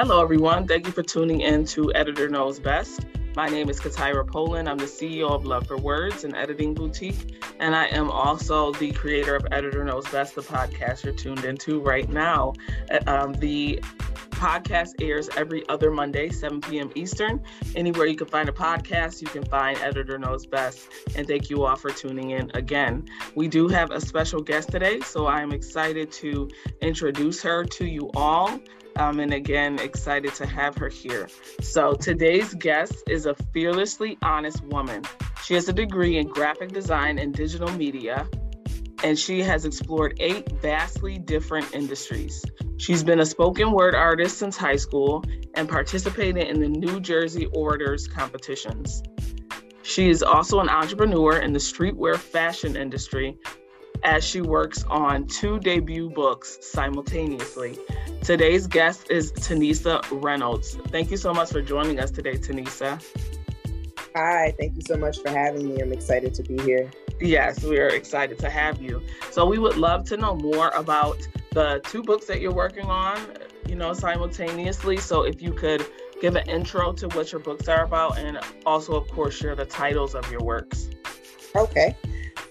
Hello, 0.00 0.22
everyone. 0.22 0.68
Thank 0.68 0.86
you 0.86 0.92
for 0.92 1.02
tuning 1.02 1.40
in 1.40 1.64
to 1.64 1.92
Editor 1.92 2.28
Knows 2.28 2.60
Best. 2.60 3.04
My 3.34 3.48
name 3.48 3.68
is 3.68 3.80
Katira 3.80 4.24
Poland. 4.24 4.68
I'm 4.68 4.78
the 4.78 4.84
CEO 4.84 5.28
of 5.28 5.44
Love 5.44 5.66
for 5.66 5.76
Words, 5.76 6.22
an 6.22 6.36
editing 6.36 6.72
boutique, 6.72 7.44
and 7.58 7.74
I 7.74 7.86
am 7.86 8.08
also 8.08 8.70
the 8.74 8.92
creator 8.92 9.34
of 9.34 9.44
Editor 9.50 9.84
Knows 9.84 10.06
Best, 10.06 10.36
the 10.36 10.42
podcast 10.42 11.02
you're 11.02 11.14
tuned 11.14 11.44
into 11.44 11.80
right 11.80 12.08
now. 12.08 12.52
Uh, 12.88 13.00
um, 13.08 13.32
the 13.32 13.82
podcast 14.30 14.90
airs 15.02 15.28
every 15.36 15.68
other 15.68 15.90
Monday, 15.90 16.28
7 16.28 16.60
p.m. 16.60 16.92
Eastern. 16.94 17.42
Anywhere 17.74 18.06
you 18.06 18.14
can 18.14 18.28
find 18.28 18.48
a 18.48 18.52
podcast, 18.52 19.20
you 19.20 19.26
can 19.26 19.44
find 19.46 19.76
Editor 19.78 20.16
Knows 20.16 20.46
Best. 20.46 20.90
And 21.16 21.26
thank 21.26 21.50
you 21.50 21.64
all 21.64 21.74
for 21.74 21.90
tuning 21.90 22.30
in 22.30 22.52
again. 22.54 23.04
We 23.34 23.48
do 23.48 23.66
have 23.66 23.90
a 23.90 24.00
special 24.00 24.42
guest 24.42 24.70
today, 24.70 25.00
so 25.00 25.26
I 25.26 25.40
am 25.40 25.50
excited 25.50 26.12
to 26.12 26.48
introduce 26.80 27.42
her 27.42 27.64
to 27.64 27.84
you 27.84 28.12
all. 28.14 28.60
Um, 28.98 29.20
and 29.20 29.32
again, 29.32 29.78
excited 29.78 30.34
to 30.34 30.46
have 30.46 30.76
her 30.76 30.88
here. 30.88 31.28
So, 31.60 31.92
today's 31.92 32.52
guest 32.54 33.04
is 33.08 33.26
a 33.26 33.34
fearlessly 33.52 34.18
honest 34.22 34.64
woman. 34.64 35.04
She 35.44 35.54
has 35.54 35.68
a 35.68 35.72
degree 35.72 36.18
in 36.18 36.26
graphic 36.26 36.72
design 36.72 37.18
and 37.18 37.32
digital 37.32 37.70
media, 37.70 38.28
and 39.04 39.16
she 39.16 39.40
has 39.42 39.64
explored 39.64 40.16
eight 40.18 40.50
vastly 40.60 41.16
different 41.16 41.72
industries. 41.74 42.44
She's 42.78 43.04
been 43.04 43.20
a 43.20 43.26
spoken 43.26 43.70
word 43.70 43.94
artist 43.94 44.38
since 44.38 44.56
high 44.56 44.76
school 44.76 45.24
and 45.54 45.68
participated 45.68 46.48
in 46.48 46.60
the 46.60 46.68
New 46.68 47.00
Jersey 47.00 47.46
Orators 47.46 48.08
competitions. 48.08 49.02
She 49.82 50.10
is 50.10 50.22
also 50.22 50.60
an 50.60 50.68
entrepreneur 50.68 51.38
in 51.38 51.52
the 51.52 51.58
streetwear 51.58 52.16
fashion 52.16 52.76
industry 52.76 53.38
as 54.02 54.24
she 54.24 54.40
works 54.40 54.84
on 54.84 55.26
two 55.26 55.58
debut 55.58 56.10
books 56.10 56.58
simultaneously. 56.60 57.78
Today's 58.22 58.66
guest 58.66 59.10
is 59.10 59.32
Tanisa 59.32 60.02
Reynolds. 60.10 60.76
Thank 60.88 61.10
you 61.10 61.16
so 61.16 61.32
much 61.32 61.50
for 61.50 61.62
joining 61.62 61.98
us 62.00 62.10
today, 62.10 62.36
Tanisa. 62.36 63.02
Hi, 64.14 64.54
thank 64.58 64.76
you 64.76 64.82
so 64.82 64.96
much 64.96 65.18
for 65.20 65.30
having 65.30 65.68
me. 65.68 65.80
I'm 65.80 65.92
excited 65.92 66.34
to 66.34 66.42
be 66.42 66.60
here. 66.62 66.90
Yes, 67.20 67.64
we 67.64 67.78
are 67.78 67.88
excited 67.88 68.38
to 68.40 68.50
have 68.50 68.80
you. 68.82 69.02
So, 69.30 69.46
we 69.46 69.58
would 69.58 69.76
love 69.76 70.04
to 70.06 70.16
know 70.16 70.36
more 70.36 70.68
about 70.70 71.18
the 71.52 71.80
two 71.84 72.02
books 72.02 72.26
that 72.26 72.40
you're 72.40 72.54
working 72.54 72.86
on, 72.86 73.18
you 73.66 73.74
know, 73.74 73.92
simultaneously. 73.92 74.96
So 74.98 75.22
if 75.22 75.42
you 75.42 75.52
could 75.52 75.84
give 76.20 76.36
an 76.36 76.48
intro 76.48 76.92
to 76.92 77.08
what 77.08 77.32
your 77.32 77.40
books 77.40 77.68
are 77.68 77.84
about 77.84 78.18
and 78.18 78.38
also, 78.66 78.94
of 78.94 79.08
course, 79.08 79.34
share 79.36 79.54
the 79.54 79.64
titles 79.64 80.14
of 80.14 80.30
your 80.30 80.42
works. 80.42 80.88
Okay. 81.54 81.96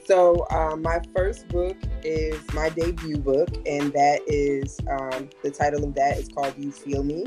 So 0.06 0.48
um, 0.52 0.82
my 0.82 1.02
first 1.16 1.48
book 1.50 1.78
is 2.04 2.40
my 2.54 2.70
debut 2.70 3.18
book, 3.18 3.50
and 3.66 3.92
that 3.94 4.22
is 4.28 4.80
um, 4.90 5.30
the 5.44 5.52
title 5.52 5.84
of 5.84 5.96
that 5.96 6.18
is 6.18 6.30
called 6.30 6.54
"You 6.58 6.72
Feel 6.72 7.04
Me," 7.04 7.26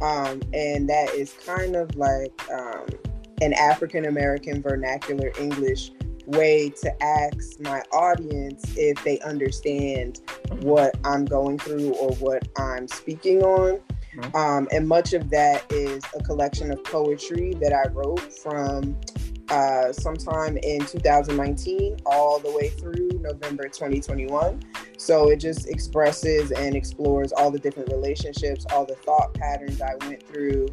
um, 0.00 0.40
and 0.54 0.88
that 0.88 1.10
is 1.14 1.34
kind 1.44 1.76
of 1.76 1.94
like 1.96 2.32
um, 2.50 2.86
an 3.40 3.52
African 3.54 4.06
American 4.06 4.62
vernacular 4.62 5.32
English 5.38 5.90
way 6.28 6.68
to 6.68 7.02
ask 7.02 7.58
my 7.60 7.82
audience 7.92 8.62
if 8.76 9.02
they 9.02 9.18
understand 9.20 10.20
what 10.60 10.94
I'm 11.04 11.24
going 11.24 11.58
through 11.58 11.94
or 11.94 12.12
what 12.16 12.46
I'm 12.58 12.86
speaking 12.86 13.42
on. 13.42 13.80
Mm-hmm. 14.14 14.36
Um, 14.36 14.68
and 14.72 14.86
much 14.88 15.12
of 15.12 15.30
that 15.30 15.70
is 15.72 16.02
a 16.18 16.22
collection 16.22 16.70
of 16.70 16.82
poetry 16.84 17.54
that 17.60 17.72
I 17.72 17.88
wrote 17.90 18.32
from 18.32 18.98
uh, 19.50 19.92
sometime 19.92 20.56
in 20.58 20.80
2019 20.80 21.96
all 22.06 22.38
the 22.38 22.50
way 22.52 22.68
through 22.68 23.08
November 23.20 23.64
2021. 23.64 24.62
So 24.98 25.30
it 25.30 25.36
just 25.36 25.68
expresses 25.68 26.52
and 26.52 26.74
explores 26.74 27.32
all 27.32 27.50
the 27.50 27.58
different 27.58 27.90
relationships, 27.90 28.66
all 28.70 28.84
the 28.84 28.96
thought 28.96 29.34
patterns 29.34 29.80
I 29.80 29.94
went 30.06 30.26
through, 30.26 30.68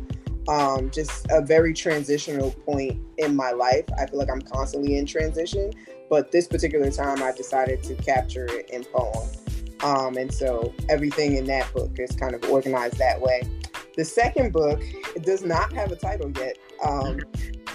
um, 0.47 0.91
just 0.91 1.25
a 1.29 1.41
very 1.41 1.73
transitional 1.73 2.51
point 2.51 3.01
in 3.17 3.35
my 3.35 3.51
life. 3.51 3.85
I 3.97 4.05
feel 4.05 4.19
like 4.19 4.29
I'm 4.29 4.41
constantly 4.41 4.97
in 4.97 5.05
transition, 5.05 5.71
but 6.09 6.31
this 6.31 6.47
particular 6.47 6.91
time 6.91 7.23
I 7.23 7.31
decided 7.31 7.81
to 7.83 7.95
capture 7.95 8.45
it 8.45 8.69
in 8.69 8.83
poem. 8.83 9.27
Um, 9.83 10.17
and 10.17 10.33
so 10.33 10.73
everything 10.89 11.35
in 11.35 11.45
that 11.45 11.71
book 11.73 11.91
is 11.99 12.11
kind 12.15 12.33
of 12.33 12.43
organized 12.49 12.97
that 12.97 13.19
way. 13.19 13.41
The 13.95 14.05
second 14.05 14.51
book 14.51 14.81
does 15.21 15.43
not 15.43 15.71
have 15.73 15.91
a 15.91 15.95
title 15.95 16.31
yet, 16.37 16.57
um, 16.83 17.19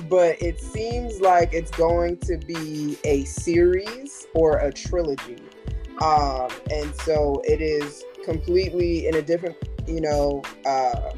but 0.08 0.40
it 0.40 0.60
seems 0.60 1.20
like 1.20 1.52
it's 1.52 1.70
going 1.70 2.16
to 2.18 2.36
be 2.36 2.98
a 3.04 3.24
series 3.24 4.26
or 4.34 4.58
a 4.58 4.72
trilogy. 4.72 5.38
Um, 6.00 6.48
and 6.72 6.94
so 6.96 7.42
it 7.44 7.60
is 7.60 8.04
completely 8.24 9.06
in 9.06 9.16
a 9.16 9.22
different, 9.22 9.56
you 9.86 10.00
know, 10.00 10.42
uh, 10.64 11.10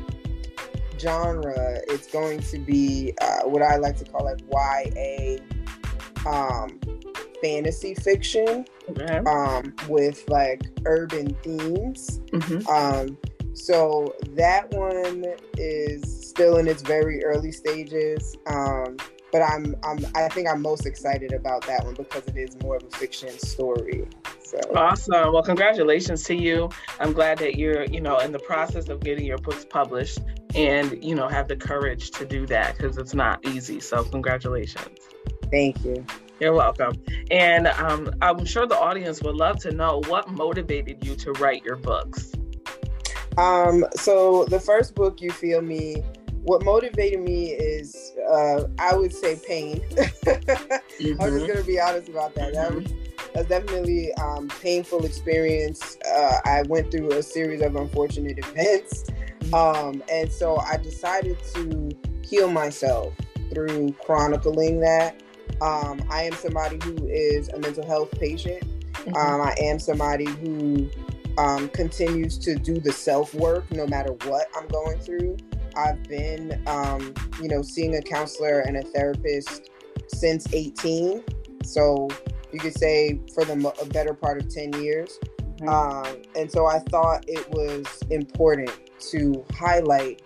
genre, 0.99 1.81
it's 1.89 2.07
going 2.09 2.41
to 2.41 2.59
be 2.59 3.15
uh, 3.21 3.43
what 3.43 3.63
I 3.63 3.77
like 3.77 3.97
to 3.99 4.05
call 4.05 4.25
like 4.25 4.41
YA 4.51 5.39
um, 6.27 6.81
fantasy 7.43 7.95
fiction 7.95 8.65
okay. 8.91 9.19
um, 9.27 9.75
with 9.89 10.29
like 10.29 10.63
urban 10.87 11.35
themes. 11.43 12.21
Mm-hmm. 12.31 12.69
Um, 12.69 13.19
so 13.55 14.15
that 14.31 14.71
one 14.73 15.25
is 15.57 16.29
still 16.29 16.57
in 16.57 16.69
its 16.69 16.83
very 16.83 17.25
early 17.25 17.53
stages. 17.53 18.37
Um, 18.47 18.97
but 19.33 19.41
I'm, 19.41 19.75
I'm, 19.83 20.05
I 20.15 20.29
think 20.29 20.47
I'm 20.47 20.61
most 20.61 20.85
excited 20.85 21.33
about 21.33 21.67
that 21.67 21.85
one 21.85 21.95
because 21.95 22.27
it 22.29 22.37
is 22.37 22.55
more 22.63 22.77
of 22.77 22.85
a 22.85 22.91
fiction 22.91 23.31
story. 23.39 24.07
So. 24.45 24.59
Awesome. 24.77 25.33
Well, 25.33 25.43
congratulations 25.43 26.23
to 26.25 26.35
you. 26.35 26.69
I'm 27.01 27.15
glad 27.15 27.39
that 27.39 27.57
you're, 27.57 27.85
you 27.85 28.03
know, 28.03 28.19
in 28.19 28.33
the 28.33 28.39
process 28.41 28.91
of 28.91 29.01
getting 29.01 29.25
your 29.25 29.39
books 29.39 29.65
published 29.65 30.19
and, 30.55 31.03
you 31.03 31.15
know, 31.15 31.29
have 31.29 31.49
the 31.49 31.57
courage 31.57 32.11
to 32.11 32.27
do 32.27 32.47
that 32.49 32.77
because 32.77 32.99
it's 32.99 33.15
not 33.15 33.43
easy. 33.47 33.81
So, 33.81 34.05
congratulations. 34.05 34.99
Thank 35.51 35.83
you. 35.83 36.05
You're 36.39 36.53
welcome. 36.53 37.03
And 37.31 37.69
um, 37.69 38.11
I'm 38.21 38.45
sure 38.45 38.67
the 38.67 38.79
audience 38.79 39.23
would 39.23 39.37
love 39.37 39.61
to 39.61 39.71
know 39.71 40.03
what 40.09 40.29
motivated 40.29 41.07
you 41.07 41.17
to 41.17 41.33
write 41.33 41.65
your 41.65 41.77
books. 41.77 42.33
Um, 43.39 43.85
so, 43.95 44.45
the 44.47 44.61
first 44.61 44.95
book, 44.95 45.21
You 45.21 45.31
Feel 45.31 45.63
Me, 45.63 46.03
what 46.43 46.65
motivated 46.65 47.21
me 47.21 47.51
is, 47.51 48.13
uh, 48.31 48.65
I 48.79 48.95
would 48.95 49.15
say, 49.15 49.41
pain. 49.47 49.81
mm-hmm. 49.81 51.23
I'm 51.23 51.31
just 51.31 51.47
going 51.47 51.59
to 51.59 51.65
be 51.65 51.81
honest 51.81 52.09
about 52.09 52.35
that. 52.35 52.53
Mm-hmm. 52.55 52.75
that 52.75 52.75
was, 52.75 52.93
a 53.35 53.45
definitely 53.45 54.13
um, 54.15 54.49
painful 54.61 55.05
experience. 55.05 55.97
Uh, 56.13 56.39
I 56.45 56.63
went 56.63 56.91
through 56.91 57.13
a 57.13 57.23
series 57.23 57.63
of 57.63 57.77
unfortunate 57.77 58.39
events, 58.39 59.05
um, 59.53 60.03
and 60.11 60.31
so 60.31 60.59
I 60.59 60.77
decided 60.77 61.39
to 61.55 61.91
heal 62.23 62.51
myself 62.51 63.15
through 63.53 63.93
chronicling 64.05 64.81
that. 64.81 65.21
Um, 65.61 66.03
I 66.11 66.25
am 66.25 66.35
somebody 66.35 66.79
who 66.83 67.07
is 67.07 67.49
a 67.51 67.59
mental 67.59 67.87
health 67.87 68.11
patient. 68.19 68.63
Mm-hmm. 68.93 69.17
Um, 69.17 69.41
I 69.41 69.55
am 69.61 69.79
somebody 69.79 70.27
who 70.27 70.91
um, 71.39 71.69
continues 71.71 72.39
to 72.39 72.55
do 72.55 72.79
the 72.79 72.93
self 72.93 73.35
work 73.35 73.71
no 73.73 73.87
matter 73.87 74.13
what 74.25 74.49
I'm 74.57 74.67
going 74.69 74.99
through. 74.99 75.37
I've 75.77 76.03
been, 76.05 76.63
um, 76.67 77.15
you 77.41 77.49
know, 77.49 77.63
seeing 77.63 77.97
a 77.97 78.03
counselor 78.03 78.61
and 78.61 78.77
a 78.77 78.83
therapist 78.83 79.71
since 80.09 80.53
18. 80.53 81.25
So 81.65 82.09
you 82.53 82.59
could 82.59 82.77
say 82.77 83.21
for 83.35 83.45
the 83.45 83.75
a 83.81 83.87
better 83.87 84.15
part 84.15 84.41
of 84.41 84.49
10 84.49 84.75
years. 84.83 85.19
Mm-hmm. 85.41 85.69
Um, 85.69 86.23
and 86.37 86.51
so 86.51 86.67
I 86.67 86.81
thought 86.81 87.25
it 87.29 87.49
was 87.51 87.87
important 88.11 88.71
to 89.11 89.45
highlight 89.55 90.23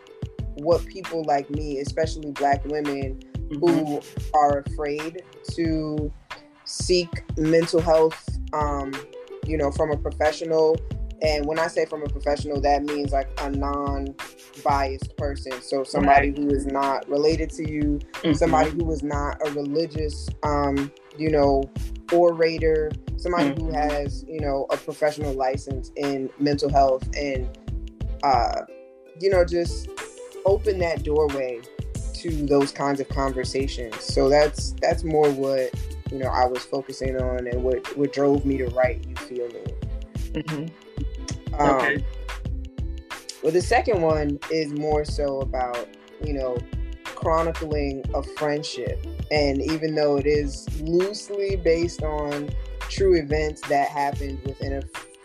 what 0.55 0.85
people 0.87 1.23
like 1.25 1.51
me, 1.51 1.79
especially 1.81 2.33
Black 2.33 2.65
women, 2.65 3.21
mm-hmm. 3.35 3.59
who 3.59 4.01
are 4.35 4.61
afraid 4.61 5.23
to 5.53 6.13
seek 6.65 7.09
mental 7.37 7.81
health, 7.81 8.29
um, 8.53 8.93
you 9.47 9.57
know, 9.57 9.71
from 9.71 9.91
a 9.91 9.97
professional. 9.97 10.77
And 11.27 11.45
when 11.45 11.59
I 11.59 11.67
say 11.67 11.87
from 11.87 12.05
a 12.05 12.09
professional, 12.09 12.61
that 12.61 12.85
means 12.85 13.11
like 13.11 13.29
a 13.41 13.51
non 13.51 14.15
biased 14.63 15.17
person. 15.17 15.61
So 15.61 15.83
somebody 15.83 16.29
right. 16.31 16.39
who 16.39 16.51
is 16.51 16.67
not 16.67 17.09
related 17.09 17.51
to 17.51 17.69
you, 17.69 17.99
mm-hmm. 18.13 18.33
somebody 18.33 18.71
who 18.71 18.89
is 18.93 19.03
not 19.03 19.37
a 19.45 19.51
religious, 19.51 20.29
um, 20.45 20.93
you 21.19 21.29
know, 21.31 21.69
orator, 22.13 22.93
somebody 23.17 23.51
mm-hmm. 23.51 23.67
who 23.67 23.73
has, 23.73 24.25
you 24.29 24.41
know, 24.41 24.67
a 24.71 24.77
professional 24.77 25.35
license 25.35 25.91
in 25.97 26.31
mental 26.39 26.71
health 26.71 27.03
and, 27.17 27.59
uh, 28.23 28.63
you 29.21 29.29
know, 29.29 29.45
just 29.45 29.89
open 30.45 30.79
that 30.79 31.03
doorway 31.03 31.61
to 32.15 32.31
those 32.47 32.71
kinds 32.71 33.01
of 33.01 33.09
conversations. 33.09 34.01
So 34.01 34.29
that's 34.29 34.75
that's 34.81 35.03
more 35.03 35.29
what 35.29 35.75
you 36.13 36.19
know 36.19 36.29
I 36.29 36.47
was 36.47 36.65
focusing 36.65 37.21
on 37.21 37.49
and 37.49 37.65
what 37.65 37.97
what 37.97 38.13
drove 38.13 38.47
me 38.47 38.59
to 38.59 38.67
write. 38.67 39.05
You 39.09 39.17
feel 39.17 39.49
me? 39.49 39.65
Mm-hmm. 40.33 40.86
Um, 41.59 41.77
okay. 41.77 42.05
Well, 43.43 43.53
the 43.53 43.63
second 43.63 44.03
one 44.03 44.39
is 44.51 44.73
more 44.73 45.05
so 45.05 45.41
about 45.41 45.89
you 46.25 46.33
know 46.33 46.57
chronicling 47.05 48.05
a 48.15 48.23
friendship 48.23 49.05
and 49.31 49.63
even 49.63 49.95
though 49.95 50.17
it 50.17 50.27
is 50.27 50.69
loosely 50.83 51.57
based 51.57 52.03
on 52.03 52.51
true 52.89 53.19
events 53.19 53.61
that 53.69 53.89
happened 53.89 54.41
within 54.45 54.75
a 54.75 54.83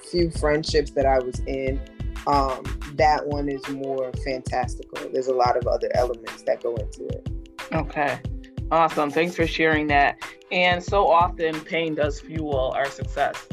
few 0.10 0.32
friendships 0.32 0.92
that 0.92 1.06
I 1.06 1.20
was 1.20 1.40
in, 1.42 1.80
um, 2.28 2.64
that 2.96 3.26
one 3.26 3.50
is 3.50 3.68
more 3.70 4.12
fantastical. 4.24 5.10
There's 5.12 5.28
a 5.28 5.34
lot 5.34 5.58
of 5.58 5.68
other 5.68 5.90
elements 5.96 6.42
that 6.44 6.62
go 6.62 6.76
into 6.76 7.08
it. 7.08 7.30
Okay. 7.74 8.20
Awesome. 8.72 9.12
Thanks 9.12 9.36
for 9.36 9.46
sharing 9.46 9.88
that. 9.88 10.18
And 10.52 10.84
so 10.84 11.08
often 11.08 11.60
pain 11.62 11.96
does 11.96 12.20
fuel 12.20 12.74
our 12.76 12.90
success. 12.90 13.48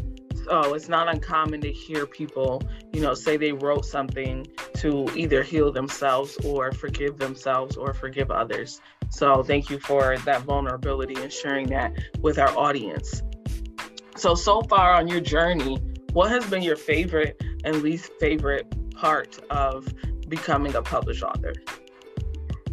So 0.49 0.73
it's 0.73 0.89
not 0.89 1.13
uncommon 1.13 1.61
to 1.61 1.71
hear 1.71 2.07
people, 2.07 2.63
you 2.95 3.03
know, 3.03 3.13
say 3.13 3.37
they 3.37 3.53
wrote 3.53 3.85
something 3.85 4.47
to 4.79 5.07
either 5.15 5.43
heal 5.43 5.71
themselves 5.71 6.39
or 6.43 6.73
forgive 6.73 7.19
themselves 7.19 7.77
or 7.77 7.93
forgive 7.93 8.31
others. 8.31 8.81
So 9.11 9.43
thank 9.43 9.69
you 9.69 9.79
for 9.79 10.17
that 10.17 10.43
vulnerability 10.43 11.21
and 11.21 11.31
sharing 11.31 11.69
that 11.69 11.93
with 12.21 12.39
our 12.39 12.57
audience. 12.57 13.23
So, 14.17 14.35
so 14.35 14.63
far 14.63 14.95
on 14.95 15.07
your 15.07 15.21
journey, 15.21 15.77
what 16.13 16.31
has 16.31 16.49
been 16.49 16.63
your 16.63 16.77
favorite 16.77 17.43
and 17.65 17.83
least 17.83 18.11
favorite 18.19 18.67
part 18.93 19.39
of 19.51 19.87
becoming 20.29 20.75
a 20.75 20.83
published 20.83 21.23
author? 21.23 21.53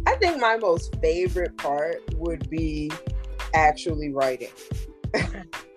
I 0.06 0.16
think 0.16 0.40
my 0.40 0.56
most 0.56 0.96
favorite 1.02 1.58
part 1.58 2.02
would 2.14 2.48
be 2.48 2.90
actually 3.52 4.12
writing. 4.12 4.48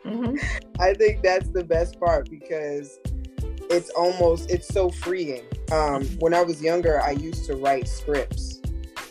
Mm-hmm. 0.10 0.66
I 0.80 0.94
think 0.94 1.22
that's 1.22 1.50
the 1.50 1.64
best 1.64 2.00
part 2.00 2.30
because 2.30 3.00
it's 3.70 3.90
almost 3.92 4.50
it's 4.50 4.68
so 4.68 4.90
freeing. 4.90 5.44
Um, 5.72 6.06
when 6.20 6.34
I 6.34 6.42
was 6.42 6.62
younger, 6.62 7.02
I 7.02 7.12
used 7.12 7.46
to 7.46 7.56
write 7.56 7.88
scripts. 7.88 8.60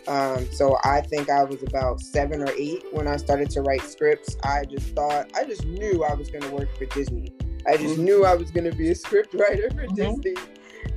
Um, 0.08 0.50
so 0.52 0.78
I 0.84 1.02
think 1.02 1.28
I 1.28 1.44
was 1.44 1.62
about 1.62 2.00
seven 2.00 2.42
or 2.42 2.50
eight 2.56 2.82
when 2.92 3.06
I 3.06 3.16
started 3.16 3.50
to 3.50 3.60
write 3.60 3.82
scripts. 3.82 4.36
I 4.42 4.64
just 4.64 4.94
thought 4.94 5.30
I 5.36 5.44
just 5.44 5.66
knew 5.66 6.02
I 6.02 6.14
was 6.14 6.30
going 6.30 6.44
to 6.44 6.50
work 6.50 6.74
for 6.76 6.86
Disney. 6.86 7.32
I 7.66 7.76
just 7.76 7.94
mm-hmm. 7.94 8.04
knew 8.04 8.24
I 8.24 8.34
was 8.34 8.50
going 8.50 8.70
to 8.70 8.76
be 8.76 8.90
a 8.90 8.94
script 9.06 9.34
writer 9.34 9.68
for 9.70 9.86
mm-hmm. 9.86 9.94
Disney. 9.94 10.34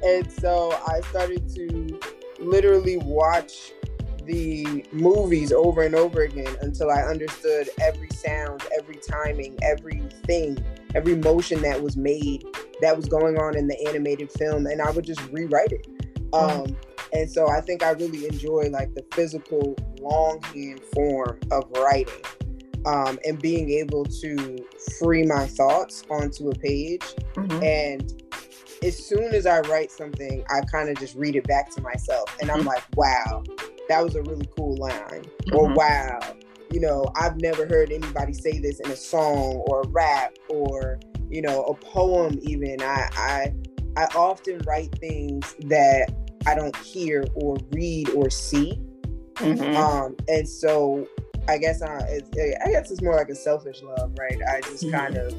And 0.03 0.31
so 0.31 0.71
I 0.87 1.01
started 1.01 1.47
to 1.55 1.99
literally 2.39 2.97
watch 2.97 3.73
the 4.25 4.85
movies 4.91 5.51
over 5.51 5.81
and 5.83 5.95
over 5.95 6.21
again 6.21 6.55
until 6.61 6.89
I 6.89 7.01
understood 7.01 7.69
every 7.81 8.09
sound, 8.09 8.63
every 8.77 8.95
timing, 8.95 9.57
everything, 9.61 10.63
every 10.95 11.15
motion 11.15 11.61
that 11.61 11.81
was 11.81 11.97
made 11.97 12.45
that 12.81 12.95
was 12.95 13.07
going 13.07 13.37
on 13.37 13.57
in 13.57 13.67
the 13.67 13.87
animated 13.87 14.31
film, 14.31 14.65
and 14.65 14.81
I 14.81 14.91
would 14.91 15.05
just 15.05 15.21
rewrite 15.31 15.71
it. 15.71 15.87
Mm-hmm. 16.31 16.61
Um, 16.61 16.77
and 17.13 17.29
so 17.29 17.49
I 17.49 17.61
think 17.61 17.83
I 17.83 17.91
really 17.91 18.25
enjoy 18.25 18.69
like 18.71 18.93
the 18.93 19.05
physical 19.13 19.75
longhand 19.99 20.81
form 20.93 21.39
of 21.51 21.69
writing. 21.77 22.23
Um, 22.83 23.19
and 23.25 23.39
being 23.39 23.69
able 23.69 24.05
to 24.05 24.65
free 24.97 25.23
my 25.23 25.45
thoughts 25.45 26.03
onto 26.09 26.49
a 26.49 26.55
page. 26.55 27.03
Mm-hmm. 27.35 27.63
And 27.63 28.23
as 28.83 28.97
soon 28.97 29.35
as 29.35 29.45
I 29.45 29.59
write 29.59 29.91
something, 29.91 30.43
I 30.49 30.61
kind 30.61 30.89
of 30.89 30.97
just 30.97 31.15
read 31.15 31.35
it 31.35 31.45
back 31.45 31.69
to 31.75 31.81
myself. 31.81 32.35
And 32.41 32.49
I'm 32.49 32.61
mm-hmm. 32.61 32.69
like, 32.69 32.83
wow, 32.95 33.43
that 33.91 34.03
was 34.03 34.15
a 34.15 34.23
really 34.23 34.47
cool 34.57 34.77
line. 34.77 34.93
Mm-hmm. 34.93 35.55
Or 35.55 35.73
wow, 35.73 36.19
you 36.71 36.79
know, 36.79 37.05
I've 37.15 37.39
never 37.41 37.67
heard 37.67 37.91
anybody 37.91 38.33
say 38.33 38.59
this 38.59 38.79
in 38.79 38.89
a 38.89 38.95
song 38.95 39.63
or 39.67 39.81
a 39.81 39.87
rap 39.89 40.33
or, 40.49 40.99
you 41.29 41.41
know, 41.41 41.63
a 41.63 41.73
poem 41.75 42.39
even. 42.41 42.81
I 42.81 43.09
I 43.17 43.53
I 43.97 44.05
often 44.15 44.59
write 44.59 44.97
things 44.99 45.55
that 45.65 46.09
I 46.47 46.55
don't 46.55 46.75
hear 46.77 47.25
or 47.35 47.57
read 47.71 48.09
or 48.11 48.29
see. 48.29 48.79
Mm-hmm. 49.35 49.75
Um, 49.75 50.15
and 50.29 50.47
so 50.47 51.07
I 51.47 51.57
guess 51.57 51.81
I, 51.81 52.21
I 52.63 52.71
guess 52.71 52.91
it's 52.91 53.01
more 53.01 53.15
like 53.15 53.29
a 53.29 53.35
selfish 53.35 53.81
love, 53.81 54.13
right? 54.17 54.39
I 54.47 54.61
just 54.61 54.83
mm-hmm. 54.83 54.95
kind 54.95 55.17
of 55.17 55.35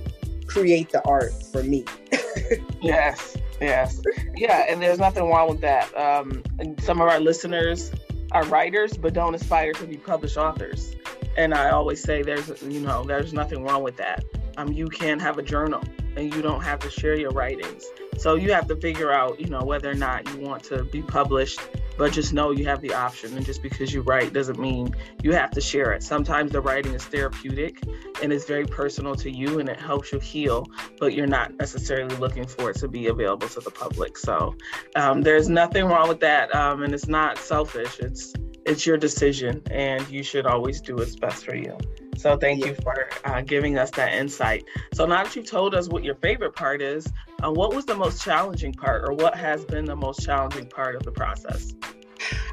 create 0.46 0.90
the 0.90 1.02
art 1.06 1.32
for 1.50 1.62
me. 1.62 1.86
yes, 2.82 3.36
yes, 3.60 4.02
yeah, 4.36 4.66
and 4.68 4.82
there's 4.82 4.98
nothing 4.98 5.24
wrong 5.24 5.48
with 5.48 5.60
that. 5.62 5.96
Um, 5.96 6.42
and 6.58 6.78
some 6.82 7.00
of 7.00 7.08
our 7.08 7.20
listeners 7.20 7.90
are 8.32 8.44
writers, 8.46 8.96
but 8.96 9.14
don't 9.14 9.34
aspire 9.34 9.72
to 9.74 9.86
be 9.86 9.96
published 9.96 10.36
authors. 10.36 10.96
And 11.36 11.54
I 11.54 11.70
always 11.70 12.02
say 12.02 12.22
there's, 12.22 12.62
you 12.62 12.80
know, 12.80 13.04
there's 13.04 13.32
nothing 13.32 13.62
wrong 13.62 13.82
with 13.82 13.96
that. 13.96 14.24
Um, 14.56 14.72
you 14.72 14.88
can 14.88 15.18
have 15.20 15.38
a 15.38 15.42
journal, 15.42 15.82
and 16.16 16.34
you 16.34 16.42
don't 16.42 16.62
have 16.62 16.78
to 16.80 16.90
share 16.90 17.18
your 17.18 17.30
writings. 17.30 17.84
So 18.18 18.34
you 18.34 18.52
have 18.52 18.66
to 18.68 18.76
figure 18.76 19.12
out, 19.12 19.40
you 19.40 19.46
know, 19.46 19.62
whether 19.62 19.90
or 19.90 19.94
not 19.94 20.28
you 20.28 20.40
want 20.40 20.62
to 20.64 20.84
be 20.84 21.02
published 21.02 21.60
but 21.96 22.12
just 22.12 22.32
know 22.32 22.50
you 22.50 22.64
have 22.66 22.80
the 22.80 22.94
option. 22.94 23.36
And 23.36 23.44
just 23.44 23.62
because 23.62 23.92
you 23.92 24.02
write 24.02 24.32
doesn't 24.32 24.58
mean 24.58 24.94
you 25.22 25.32
have 25.32 25.50
to 25.52 25.60
share 25.60 25.92
it. 25.92 26.02
Sometimes 26.02 26.52
the 26.52 26.60
writing 26.60 26.94
is 26.94 27.04
therapeutic 27.04 27.82
and 28.22 28.32
it's 28.32 28.44
very 28.44 28.66
personal 28.66 29.14
to 29.16 29.30
you 29.30 29.60
and 29.60 29.68
it 29.68 29.80
helps 29.80 30.12
you 30.12 30.18
heal, 30.18 30.66
but 30.98 31.14
you're 31.14 31.26
not 31.26 31.56
necessarily 31.58 32.14
looking 32.16 32.46
for 32.46 32.70
it 32.70 32.76
to 32.78 32.88
be 32.88 33.08
available 33.08 33.48
to 33.48 33.60
the 33.60 33.70
public. 33.70 34.16
So 34.16 34.54
um, 34.96 35.22
there's 35.22 35.48
nothing 35.48 35.84
wrong 35.86 36.08
with 36.08 36.20
that. 36.20 36.54
Um, 36.54 36.82
and 36.82 36.94
it's 36.94 37.08
not 37.08 37.38
selfish. 37.38 37.98
It's 38.00 38.34
it's 38.64 38.86
your 38.86 38.96
decision 38.96 39.62
and 39.70 40.08
you 40.08 40.22
should 40.22 40.46
always 40.46 40.80
do 40.80 40.96
what's 40.96 41.16
best 41.16 41.44
for 41.44 41.54
you. 41.54 41.76
So 42.16 42.36
thank 42.36 42.60
yeah. 42.60 42.66
you 42.66 42.74
for 42.76 43.08
uh, 43.24 43.40
giving 43.40 43.78
us 43.78 43.90
that 43.92 44.14
insight. 44.14 44.64
So 44.94 45.06
now 45.06 45.24
that 45.24 45.34
you've 45.34 45.50
told 45.50 45.74
us 45.74 45.88
what 45.88 46.04
your 46.04 46.14
favorite 46.16 46.54
part 46.54 46.82
is, 46.82 47.06
uh, 47.42 47.50
what 47.50 47.74
was 47.74 47.86
the 47.86 47.96
most 47.96 48.22
challenging 48.22 48.72
part, 48.72 49.08
or 49.08 49.12
what 49.14 49.34
has 49.34 49.64
been 49.64 49.84
the 49.84 49.96
most 49.96 50.24
challenging 50.24 50.68
part 50.68 50.94
of 50.94 51.02
the 51.02 51.10
process? 51.10 51.74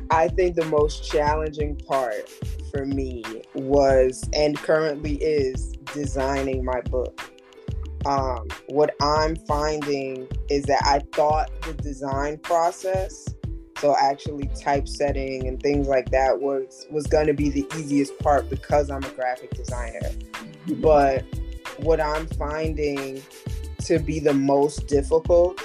I 0.09 0.27
think 0.29 0.55
the 0.55 0.65
most 0.65 1.09
challenging 1.11 1.75
part 1.75 2.29
for 2.71 2.85
me 2.85 3.23
was, 3.53 4.27
and 4.33 4.57
currently 4.57 5.15
is, 5.15 5.73
designing 5.93 6.63
my 6.63 6.81
book. 6.81 7.31
Um, 8.05 8.47
what 8.67 8.95
I'm 9.01 9.35
finding 9.35 10.27
is 10.49 10.63
that 10.65 10.81
I 10.85 10.99
thought 11.15 11.49
the 11.61 11.73
design 11.73 12.37
process 12.37 13.27
so 13.79 13.95
actually 13.97 14.49
typesetting 14.59 15.47
and 15.47 15.61
things 15.61 15.87
like 15.87 16.09
that 16.11 16.39
was 16.39 16.85
was 16.91 17.07
going 17.07 17.27
to 17.27 17.33
be 17.33 17.49
the 17.49 17.65
easiest 17.77 18.17
part 18.19 18.49
because 18.49 18.89
I'm 18.89 19.03
a 19.03 19.09
graphic 19.09 19.51
designer. 19.51 19.99
Mm-hmm. 20.01 20.81
But 20.81 21.25
what 21.77 22.01
I'm 22.01 22.27
finding 22.27 23.21
to 23.85 23.99
be 23.99 24.19
the 24.19 24.33
most 24.33 24.87
difficult 24.87 25.61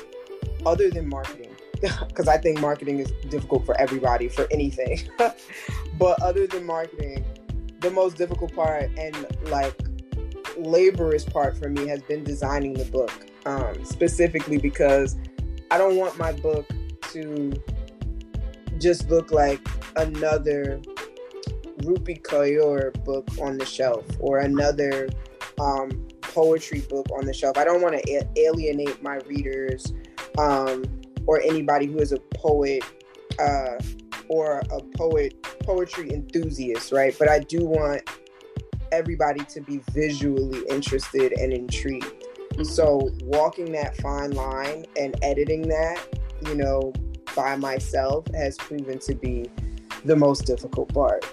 other 0.64 0.90
than 0.90 1.08
marketing 1.08 1.50
because 2.08 2.28
I 2.28 2.38
think 2.38 2.60
marketing 2.60 3.00
is 3.00 3.12
difficult 3.28 3.66
for 3.66 3.78
everybody 3.80 4.28
for 4.28 4.46
anything. 4.50 5.00
but 5.98 6.22
other 6.22 6.46
than 6.46 6.64
marketing, 6.64 7.24
the 7.80 7.90
most 7.90 8.16
difficult 8.16 8.54
part 8.54 8.90
and 8.96 9.26
like 9.46 9.76
laborious 10.56 11.24
part 11.24 11.56
for 11.56 11.68
me 11.68 11.86
has 11.88 12.00
been 12.02 12.22
designing 12.22 12.74
the 12.74 12.84
book. 12.86 13.12
Um, 13.46 13.84
specifically 13.84 14.56
because 14.56 15.16
I 15.70 15.76
don't 15.76 15.96
want 15.96 16.16
my 16.16 16.32
book 16.32 16.66
to 17.12 17.52
just 18.78 19.08
look 19.10 19.30
like 19.30 19.60
another 19.96 20.80
Rupi 21.82 22.20
Kaur 22.22 22.92
book 23.04 23.28
on 23.40 23.58
the 23.58 23.66
shelf 23.66 24.04
or 24.20 24.38
another 24.38 25.08
um, 25.60 26.06
poetry 26.22 26.80
book 26.80 27.06
on 27.16 27.26
the 27.26 27.34
shelf. 27.34 27.56
I 27.56 27.64
don't 27.64 27.82
want 27.82 27.96
to 27.96 28.12
a- 28.12 28.46
alienate 28.48 29.02
my 29.02 29.16
readers 29.26 29.92
um, 30.38 30.84
or 31.26 31.40
anybody 31.40 31.86
who 31.86 31.98
is 31.98 32.12
a 32.12 32.18
poet 32.34 32.82
uh, 33.38 33.78
or 34.28 34.62
a 34.70 34.80
poet 34.96 35.42
poetry 35.62 36.10
enthusiast, 36.12 36.92
right? 36.92 37.14
But 37.18 37.28
I 37.28 37.40
do 37.40 37.64
want 37.64 38.08
everybody 38.92 39.44
to 39.44 39.60
be 39.60 39.80
visually 39.92 40.62
interested 40.68 41.32
and 41.32 41.52
intrigued. 41.52 42.04
Mm-hmm. 42.04 42.64
So 42.64 43.10
walking 43.22 43.72
that 43.72 43.96
fine 43.98 44.32
line 44.32 44.86
and 44.96 45.16
editing 45.22 45.68
that, 45.68 46.00
you 46.46 46.54
know, 46.54 46.92
by 47.34 47.56
myself 47.56 48.26
has 48.34 48.56
proven 48.56 48.98
to 49.00 49.14
be 49.14 49.50
the 50.04 50.16
most 50.16 50.46
difficult 50.46 50.92
part. 50.92 51.24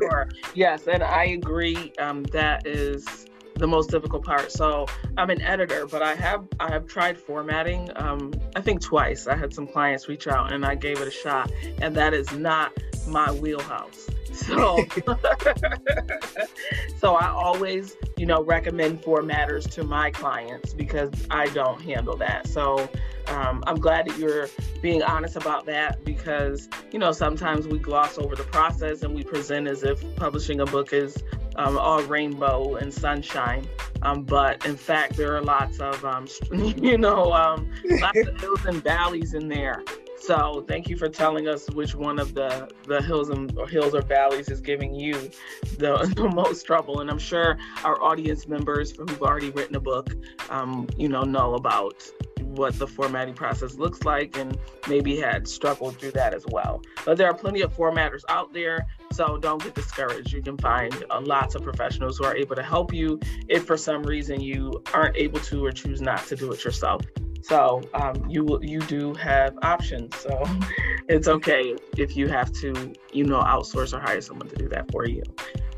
sure. 0.00 0.28
Yes, 0.54 0.86
and 0.86 1.02
I 1.02 1.24
agree. 1.24 1.92
Um, 1.98 2.24
that 2.24 2.66
is 2.66 3.26
the 3.56 3.66
most 3.66 3.90
difficult 3.90 4.24
part. 4.24 4.50
So 4.50 4.86
I'm 5.16 5.30
an 5.30 5.40
editor, 5.40 5.86
but 5.86 6.02
I 6.02 6.14
have 6.14 6.46
I 6.60 6.72
have 6.72 6.86
tried 6.86 7.18
formatting. 7.18 7.90
Um, 7.96 8.32
I 8.56 8.60
think 8.60 8.80
twice. 8.80 9.26
I 9.26 9.36
had 9.36 9.54
some 9.54 9.66
clients 9.66 10.08
reach 10.08 10.26
out 10.26 10.52
and 10.52 10.64
I 10.64 10.74
gave 10.74 11.00
it 11.00 11.08
a 11.08 11.12
shot, 11.12 11.50
and 11.80 11.94
that 11.96 12.14
is 12.14 12.32
not 12.32 12.72
my 13.06 13.30
wheelhouse. 13.32 14.08
So, 14.32 14.84
so 16.98 17.14
I 17.14 17.28
always, 17.28 17.96
you 18.16 18.26
know, 18.26 18.42
recommend 18.42 19.00
formatters 19.02 19.70
to 19.72 19.84
my 19.84 20.10
clients 20.10 20.74
because 20.74 21.12
I 21.30 21.46
don't 21.50 21.80
handle 21.80 22.16
that. 22.16 22.48
So 22.48 22.88
um, 23.28 23.62
I'm 23.66 23.76
glad 23.76 24.06
that 24.06 24.18
you're 24.18 24.48
being 24.82 25.02
honest 25.02 25.36
about 25.36 25.66
that 25.66 26.04
because, 26.04 26.68
you 26.92 26.98
know, 26.98 27.12
sometimes 27.12 27.66
we 27.66 27.78
gloss 27.78 28.18
over 28.18 28.36
the 28.36 28.44
process 28.44 29.02
and 29.02 29.14
we 29.14 29.22
present 29.22 29.66
as 29.68 29.82
if 29.82 30.02
publishing 30.16 30.60
a 30.60 30.66
book 30.66 30.92
is 30.92 31.22
um, 31.56 31.78
all 31.78 32.02
rainbow 32.02 32.76
and 32.76 32.92
sunshine. 32.92 33.66
Um, 34.02 34.22
but 34.22 34.64
in 34.66 34.76
fact, 34.76 35.16
there 35.16 35.36
are 35.36 35.42
lots 35.42 35.80
of, 35.80 36.04
um, 36.04 36.26
you 36.52 36.98
know, 36.98 37.32
um, 37.32 37.70
lots 37.84 38.18
of 38.18 38.40
hills 38.40 38.64
and 38.66 38.82
valleys 38.82 39.34
in 39.34 39.48
there. 39.48 39.82
So 40.24 40.64
thank 40.66 40.88
you 40.88 40.96
for 40.96 41.08
telling 41.10 41.48
us 41.48 41.68
which 41.70 41.94
one 41.94 42.18
of 42.18 42.32
the 42.32 42.70
the 42.86 43.02
hills 43.02 43.28
and 43.28 43.54
or 43.58 43.68
hills 43.68 43.94
or 43.94 44.00
valleys 44.00 44.48
is 44.48 44.58
giving 44.58 44.94
you 44.94 45.30
the, 45.76 46.10
the 46.16 46.30
most 46.34 46.64
trouble. 46.64 47.00
And 47.00 47.10
I'm 47.10 47.18
sure 47.18 47.58
our 47.84 48.02
audience 48.02 48.48
members 48.48 48.92
who've 48.92 49.22
already 49.22 49.50
written 49.50 49.76
a 49.76 49.80
book, 49.80 50.14
um, 50.48 50.88
you 50.96 51.10
know, 51.10 51.24
know 51.24 51.54
about 51.54 52.10
what 52.54 52.78
the 52.78 52.86
formatting 52.86 53.34
process 53.34 53.74
looks 53.74 54.04
like 54.04 54.36
and 54.36 54.58
maybe 54.88 55.16
had 55.16 55.46
struggled 55.48 55.98
through 55.98 56.12
that 56.12 56.34
as 56.34 56.44
well. 56.48 56.82
But 57.04 57.18
there 57.18 57.28
are 57.28 57.34
plenty 57.34 57.62
of 57.62 57.76
formatters 57.76 58.22
out 58.28 58.52
there, 58.52 58.86
so 59.12 59.36
don't 59.38 59.62
get 59.62 59.74
discouraged. 59.74 60.32
You 60.32 60.42
can 60.42 60.58
find 60.58 61.04
uh, 61.10 61.20
lots 61.20 61.54
of 61.54 61.62
professionals 61.62 62.18
who 62.18 62.24
are 62.24 62.36
able 62.36 62.56
to 62.56 62.62
help 62.62 62.92
you 62.92 63.20
if 63.48 63.64
for 63.64 63.76
some 63.76 64.02
reason 64.02 64.40
you 64.40 64.82
aren't 64.92 65.16
able 65.16 65.40
to 65.40 65.64
or 65.64 65.72
choose 65.72 66.00
not 66.00 66.26
to 66.26 66.36
do 66.36 66.52
it 66.52 66.64
yourself. 66.64 67.02
So 67.42 67.82
um, 67.92 68.24
you 68.28 68.58
you 68.62 68.80
do 68.80 69.12
have 69.14 69.58
options. 69.62 70.16
So 70.16 70.42
it's 71.08 71.28
okay 71.28 71.76
if 71.96 72.16
you 72.16 72.26
have 72.28 72.50
to, 72.52 72.94
you 73.12 73.24
know, 73.24 73.40
outsource 73.40 73.92
or 73.92 74.00
hire 74.00 74.22
someone 74.22 74.48
to 74.48 74.56
do 74.56 74.68
that 74.70 74.90
for 74.90 75.06
you. 75.06 75.22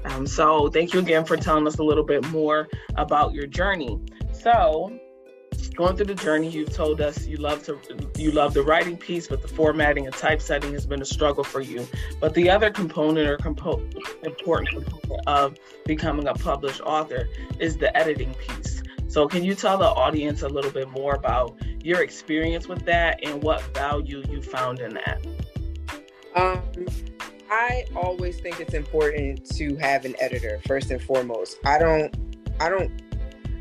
Um, 0.05 0.27
so 0.27 0.69
thank 0.69 0.95
you 0.95 1.01
again 1.01 1.25
for 1.25 1.37
telling 1.37 1.67
us 1.67 1.79
a 1.79 1.83
little 1.83 2.05
bit 2.05 2.25
more 2.29 2.69
about 2.97 3.35
your 3.35 3.47
journey. 3.47 3.99
So 4.33 4.97
going 5.77 5.97
through 5.97 6.07
the 6.07 6.15
journey, 6.15 6.49
you've 6.49 6.73
told 6.73 7.01
us 7.01 7.27
you 7.27 7.37
love 7.37 7.63
to 7.65 7.79
you 8.17 8.33
love 8.33 8.55
the 8.55 8.63
writing 8.63 8.97
piece, 8.97 9.29
but 9.29 9.43
the 9.43 9.49
formatting 9.49 10.07
and 10.07 10.15
typesetting 10.15 10.73
has 10.73 10.87
been 10.87 11.03
a 11.03 11.05
struggle 11.05 11.45
for 11.45 11.61
you. 11.61 11.87
But 12.21 12.35
the 12.35 12.51
other 12.51 12.71
component 12.71 13.29
or 13.29 13.37
compo- 13.37 13.87
important 14.23 14.71
component 14.71 15.29
of 15.29 15.57
becoming 15.85 16.27
a 16.27 16.35
published 16.35 16.81
author 16.81 17.29
is 17.61 17.77
the 17.77 17.97
editing 17.97 18.35
piece. 18.35 18.83
So 19.09 19.29
can 19.29 19.45
you 19.45 19.55
tell 19.55 19.79
the 19.79 19.87
audience 19.87 20.43
a 20.43 20.49
little 20.49 20.71
bit 20.71 20.89
more 20.91 21.15
about 21.15 21.57
your 21.83 22.03
experience 22.03 22.67
with 22.67 22.85
that 22.87 23.21
and 23.23 23.43
what 23.43 23.63
value 23.75 24.23
you 24.29 24.43
found 24.43 24.81
in 24.81 24.95
that? 24.95 25.25
Um, 26.35 26.63
I 27.51 27.85
always 27.95 28.41
think 28.41 28.61
it's 28.61 28.75
important 28.75 29.47
to 29.57 29.77
have 29.77 30.05
an 30.05 30.17
editor 30.19 30.61
first 30.67 30.91
and 30.91 31.01
foremost. 31.01 31.59
I 31.65 31.79
don't 31.79 32.15
I 32.61 32.69
don't 32.69 33.06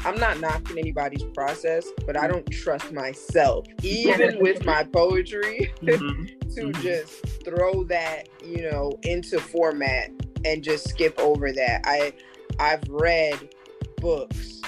I'm 0.06 0.20
not 0.20 0.40
knocking 0.40 0.78
anybody's 0.78 1.24
process, 1.24 1.88
but 2.06 2.16
I 2.16 2.28
don't 2.28 2.48
trust 2.52 2.94
myself, 2.94 3.66
even 3.82 4.40
with 4.40 4.64
my 4.64 4.84
poetry, 4.84 5.74
mm-hmm. 5.82 6.26
to 6.26 6.62
mm-hmm. 6.62 6.82
just 6.82 7.26
throw 7.44 7.84
that, 7.86 8.30
you 8.44 8.70
know, 8.70 8.92
into 9.02 9.40
format 9.40 10.12
and 10.46 10.64
just 10.64 10.88
skip 10.88 11.18
over 11.20 11.52
that. 11.52 11.82
I 11.86 12.14
I've 12.60 12.88
read 12.88 13.50
books 13.98 14.62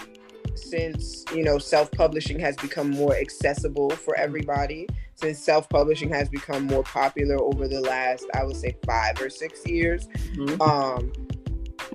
since, 0.55 1.23
you 1.31 1.43
know, 1.43 1.59
self-publishing 1.59 2.39
has 2.39 2.55
become 2.57 2.89
more 2.89 3.15
accessible 3.15 3.91
for 3.91 4.17
everybody 4.17 4.87
since 5.13 5.39
self-publishing 5.39 6.09
has 6.09 6.29
become 6.29 6.65
more 6.65 6.83
popular 6.83 7.41
over 7.41 7.67
the 7.67 7.81
last 7.81 8.27
i 8.35 8.43
would 8.43 8.55
say 8.55 8.75
five 8.85 9.19
or 9.19 9.31
six 9.31 9.65
years 9.65 10.07
mm-hmm. 10.35 10.61
um, 10.61 11.11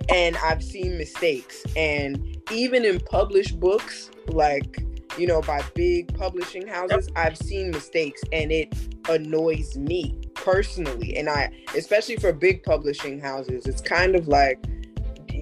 and 0.08 0.36
i've 0.38 0.62
seen 0.62 0.98
mistakes 0.98 1.62
and 1.76 2.31
even 2.52 2.84
in 2.84 3.00
published 3.00 3.58
books 3.58 4.10
like 4.28 4.84
you 5.18 5.26
know 5.26 5.40
by 5.42 5.62
big 5.74 6.16
publishing 6.16 6.66
houses 6.66 7.08
i've 7.16 7.36
seen 7.36 7.70
mistakes 7.70 8.22
and 8.32 8.50
it 8.50 8.72
annoys 9.08 9.76
me 9.76 10.14
personally. 10.34 11.16
And 11.16 11.28
i 11.28 11.50
especially 11.76 12.16
for 12.16 12.32
big 12.32 12.62
publishing 12.62 13.20
houses 13.20 13.66
it's 13.66 13.80
kind 13.80 14.14
of 14.14 14.28
like 14.28 14.64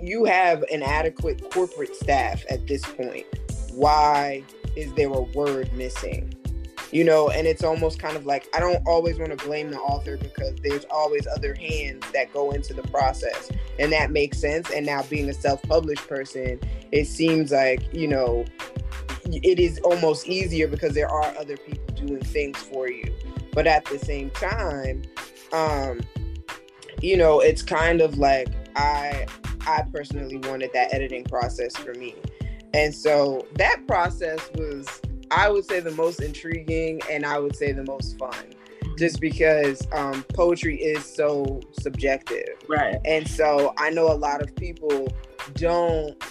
you 0.03 0.25
have 0.25 0.63
an 0.73 0.83
adequate 0.83 1.51
corporate 1.51 1.95
staff 1.95 2.43
at 2.49 2.67
this 2.67 2.85
point. 2.85 3.27
Why 3.73 4.43
is 4.77 4.93
there 4.95 5.09
a 5.09 5.21
word 5.21 5.73
missing 5.75 6.35
you 6.93 7.05
know 7.05 7.31
and 7.31 7.47
it's 7.47 7.63
almost 7.63 7.99
kind 7.99 8.17
of 8.17 8.27
like 8.27 8.49
i 8.55 8.61
don't 8.61 8.83
always 8.87 9.19
want 9.19 9.37
to 9.37 9.47
blame 9.47 9.71
the 9.71 9.79
author 9.79 10.17
because 10.17 10.55
there's 10.63 10.85
always 10.91 11.27
other 11.29 11.55
hands 11.55 12.05
that 12.13 12.33
go 12.33 12.51
into 12.51 12.75
the 12.75 12.83
process 12.85 13.51
and 13.79 13.93
that 13.93 14.11
makes 14.11 14.39
sense 14.39 14.71
and 14.71 14.85
now 14.87 15.03
being 15.05 15.29
a 15.29 15.35
self-published 15.35 16.07
person 16.09 16.59
it 16.93 17.07
seems 17.07 17.53
like 17.53 17.83
you 17.93 18.09
know 18.09 18.45
it 19.33 19.59
is 19.59 19.79
almost 19.81 20.27
easier 20.27 20.67
because 20.67 20.95
there 20.95 21.09
are 21.09 21.37
other 21.39 21.57
people 21.57 21.95
doing 21.95 22.21
things 22.21 22.59
for 22.59 22.91
you. 22.91 23.13
But 23.53 23.67
at 23.67 23.85
the 23.87 23.99
same 23.99 24.31
time 24.31 25.03
um 25.53 26.01
you 27.03 27.17
know 27.17 27.41
it's 27.41 27.63
kind 27.63 28.01
of 28.01 28.19
like 28.19 28.49
i 28.77 29.27
i 29.67 29.83
personally 29.93 30.37
wanted 30.37 30.73
that 30.73 30.93
editing 30.95 31.25
process 31.25 31.77
for 31.77 31.95
me. 31.95 32.15
And 32.73 32.95
so 32.95 33.47
that 33.57 33.85
process 33.89 34.49
was 34.55 35.03
I 35.31 35.49
would 35.49 35.65
say 35.65 35.81
the 35.81 35.93
most 35.93 36.21
intriguing 36.21 37.01
and 37.11 37.25
I 37.25 37.39
would 37.39 37.57
say 37.57 37.73
the 37.73 37.85
most 37.85 38.19
fun. 38.19 38.35
Just 38.99 39.21
because 39.21 39.87
um, 39.93 40.25
poetry 40.35 40.77
is 40.77 41.05
so 41.05 41.61
subjective. 41.73 42.49
Right. 42.69 42.97
And 43.05 43.27
so 43.27 43.73
I 43.79 43.91
know 43.91 44.13
a 44.13 44.15
lot 44.15 44.43
of 44.43 44.55
people 44.57 45.09
don't, 45.55 46.23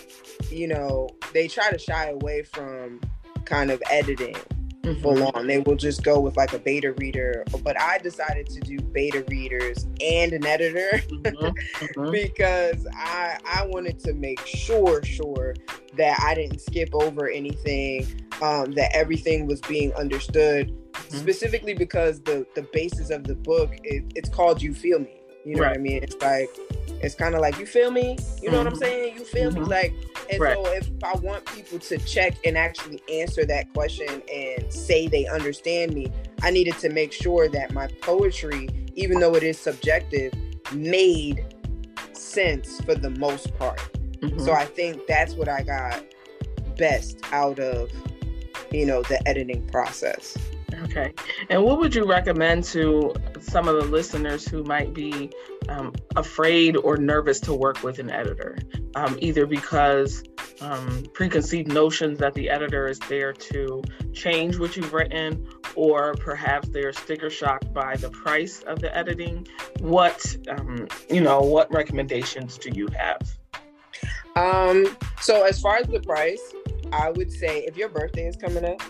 you 0.51 0.67
know, 0.67 1.09
they 1.33 1.47
try 1.47 1.71
to 1.71 1.79
shy 1.79 2.09
away 2.09 2.43
from 2.43 3.01
kind 3.45 3.71
of 3.71 3.81
editing 3.89 4.35
mm-hmm. 4.83 5.01
full 5.01 5.35
on. 5.35 5.47
They 5.47 5.59
will 5.59 5.75
just 5.75 6.03
go 6.03 6.19
with 6.19 6.37
like 6.37 6.53
a 6.53 6.59
beta 6.59 6.93
reader. 6.93 7.43
But 7.63 7.79
I 7.79 7.97
decided 7.99 8.47
to 8.47 8.59
do 8.59 8.79
beta 8.79 9.23
readers 9.29 9.87
and 10.01 10.33
an 10.33 10.45
editor 10.45 10.97
mm-hmm. 10.97 11.47
Mm-hmm. 11.79 12.11
because 12.11 12.87
I 12.93 13.37
I 13.45 13.65
wanted 13.65 13.99
to 13.99 14.13
make 14.13 14.45
sure 14.45 15.03
sure 15.03 15.55
that 15.97 16.19
I 16.23 16.35
didn't 16.35 16.59
skip 16.59 16.93
over 16.93 17.29
anything, 17.29 18.05
um, 18.41 18.71
that 18.71 18.95
everything 18.95 19.47
was 19.47 19.61
being 19.61 19.93
understood. 19.93 20.69
Mm-hmm. 20.69 21.17
Specifically 21.17 21.73
because 21.73 22.21
the 22.21 22.45
the 22.55 22.63
basis 22.73 23.09
of 23.09 23.23
the 23.23 23.35
book 23.35 23.71
it, 23.83 24.03
it's 24.15 24.29
called 24.29 24.61
"You 24.61 24.73
Feel 24.73 24.99
Me." 24.99 25.19
You 25.45 25.55
know 25.55 25.61
right. 25.61 25.69
what 25.69 25.77
I 25.77 25.81
mean? 25.81 26.03
It's 26.03 26.15
like 26.21 26.49
it's 27.01 27.15
kind 27.15 27.35
of 27.35 27.41
like 27.41 27.57
you 27.59 27.65
feel 27.65 27.91
me. 27.91 28.17
You 28.41 28.51
know 28.51 28.57
what 28.57 28.67
I'm 28.67 28.73
mm-hmm. 28.73 28.81
saying? 28.81 29.17
You 29.17 29.23
feel 29.23 29.51
me? 29.51 29.61
Mm-hmm. 29.61 29.69
Like 29.69 29.93
and 30.29 30.39
right. 30.39 30.55
so 30.55 30.65
if 30.67 30.89
I 31.03 31.15
want 31.17 31.45
people 31.45 31.79
to 31.79 31.97
check 31.99 32.35
and 32.45 32.57
actually 32.57 33.01
answer 33.11 33.45
that 33.45 33.73
question 33.73 34.21
and 34.31 34.71
say 34.71 35.07
they 35.07 35.25
understand 35.27 35.93
me, 35.93 36.11
I 36.41 36.51
needed 36.51 36.77
to 36.79 36.89
make 36.89 37.13
sure 37.13 37.47
that 37.49 37.73
my 37.73 37.87
poetry, 38.01 38.69
even 38.95 39.19
though 39.19 39.35
it 39.35 39.43
is 39.43 39.57
subjective, 39.57 40.33
made 40.73 41.45
sense 42.13 42.81
for 42.81 42.95
the 42.95 43.09
most 43.11 43.57
part. 43.57 43.79
Mm-hmm. 44.19 44.39
So 44.39 44.53
I 44.53 44.65
think 44.65 45.07
that's 45.07 45.33
what 45.33 45.47
I 45.47 45.63
got 45.63 46.03
best 46.77 47.19
out 47.31 47.59
of, 47.59 47.91
you 48.71 48.85
know, 48.85 49.01
the 49.03 49.25
editing 49.27 49.65
process. 49.67 50.37
Okay. 50.83 51.13
And 51.49 51.63
what 51.63 51.79
would 51.79 51.93
you 51.93 52.05
recommend 52.05 52.63
to 52.65 53.13
some 53.41 53.67
of 53.67 53.75
the 53.75 53.85
listeners 53.85 54.47
who 54.47 54.63
might 54.63 54.93
be 54.93 55.31
um, 55.67 55.93
afraid 56.15 56.77
or 56.77 56.97
nervous 56.97 57.39
to 57.41 57.53
work 57.53 57.83
with 57.83 57.99
an 57.99 58.09
editor, 58.09 58.57
um, 58.95 59.17
either 59.19 59.45
because 59.45 60.23
um, 60.61 61.05
preconceived 61.13 61.71
notions 61.71 62.19
that 62.19 62.33
the 62.33 62.49
editor 62.49 62.87
is 62.87 62.99
there 62.99 63.33
to 63.33 63.83
change 64.13 64.57
what 64.57 64.75
you've 64.77 64.93
written, 64.93 65.47
or 65.75 66.13
perhaps 66.15 66.69
they're 66.69 66.93
sticker 66.93 67.29
shocked 67.29 67.73
by 67.73 67.95
the 67.95 68.09
price 68.09 68.61
of 68.63 68.79
the 68.79 68.95
editing? 68.95 69.47
What, 69.79 70.35
um, 70.49 70.87
you 71.09 71.21
know, 71.21 71.41
what 71.41 71.71
recommendations 71.73 72.57
do 72.57 72.69
you 72.73 72.87
have? 72.97 73.37
Um, 74.35 74.97
so 75.19 75.43
as 75.43 75.59
far 75.59 75.77
as 75.77 75.87
the 75.87 75.99
price, 75.99 76.53
I 76.91 77.11
would 77.11 77.31
say 77.31 77.59
if 77.59 77.77
your 77.77 77.89
birthday 77.89 78.27
is 78.27 78.35
coming 78.35 78.65
up, 78.65 78.81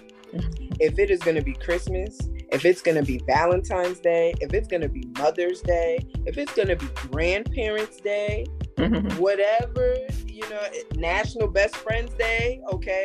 if 0.80 0.98
it 1.00 1.10
is 1.10 1.20
going 1.20 1.36
to 1.36 1.42
be 1.42 1.54
Christmas, 1.54 2.18
if 2.52 2.66
it's 2.66 2.82
going 2.82 2.98
to 2.98 3.04
be 3.04 3.20
Valentine's 3.28 4.00
Day, 4.00 4.34
if 4.42 4.54
it's 4.54 4.68
going 4.68 4.82
to 4.82 4.90
be 4.90 5.04
Mother's 5.18 5.62
Day, 5.62 6.06
if 6.26 6.38
it's 6.38 6.54
going 6.54 6.68
to 6.70 6.76
be 6.76 6.88
Grandparents' 7.12 7.98
Day, 7.98 8.46
mm-hmm. 8.76 9.18
whatever, 9.18 9.96
you 10.26 10.48
know, 10.50 10.62
National 10.96 11.48
Best 11.48 11.76
Friends 11.78 12.14
Day, 12.14 12.62
okay? 12.72 13.04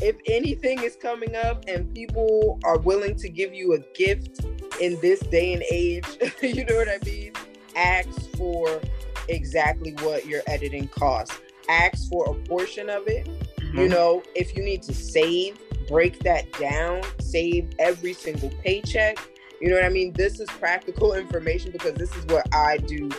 If 0.00 0.16
anything 0.26 0.82
is 0.82 0.96
coming 0.96 1.36
up 1.36 1.64
and 1.68 1.92
people 1.94 2.58
are 2.64 2.78
willing 2.78 3.16
to 3.16 3.28
give 3.28 3.54
you 3.54 3.74
a 3.74 3.78
gift 3.96 4.44
in 4.80 4.98
this 5.00 5.20
day 5.20 5.52
and 5.52 5.62
age, 5.70 6.06
you 6.42 6.64
know 6.64 6.76
what 6.76 6.88
I 6.88 6.98
mean? 7.04 7.32
Ask 7.76 8.08
for 8.36 8.80
exactly 9.28 9.92
what 10.00 10.26
your 10.26 10.42
editing 10.46 10.88
costs. 10.88 11.38
Ask 11.68 12.08
for 12.08 12.30
a 12.30 12.34
portion 12.46 12.90
of 12.90 13.06
it. 13.06 13.28
Mm-hmm. 13.70 13.78
You 13.80 13.88
know, 13.88 14.22
if 14.34 14.56
you 14.56 14.62
need 14.62 14.82
to 14.84 14.94
save 14.94 15.58
break 15.90 16.20
that 16.20 16.50
down, 16.52 17.02
save 17.18 17.68
every 17.78 18.12
single 18.12 18.48
paycheck. 18.62 19.18
You 19.60 19.68
know 19.68 19.74
what 19.74 19.84
I 19.84 19.88
mean? 19.90 20.12
This 20.12 20.40
is 20.40 20.48
practical 20.48 21.12
information 21.14 21.72
because 21.72 21.94
this 21.94 22.14
is 22.16 22.24
what 22.26 22.46
I 22.54 22.78
do 22.78 23.10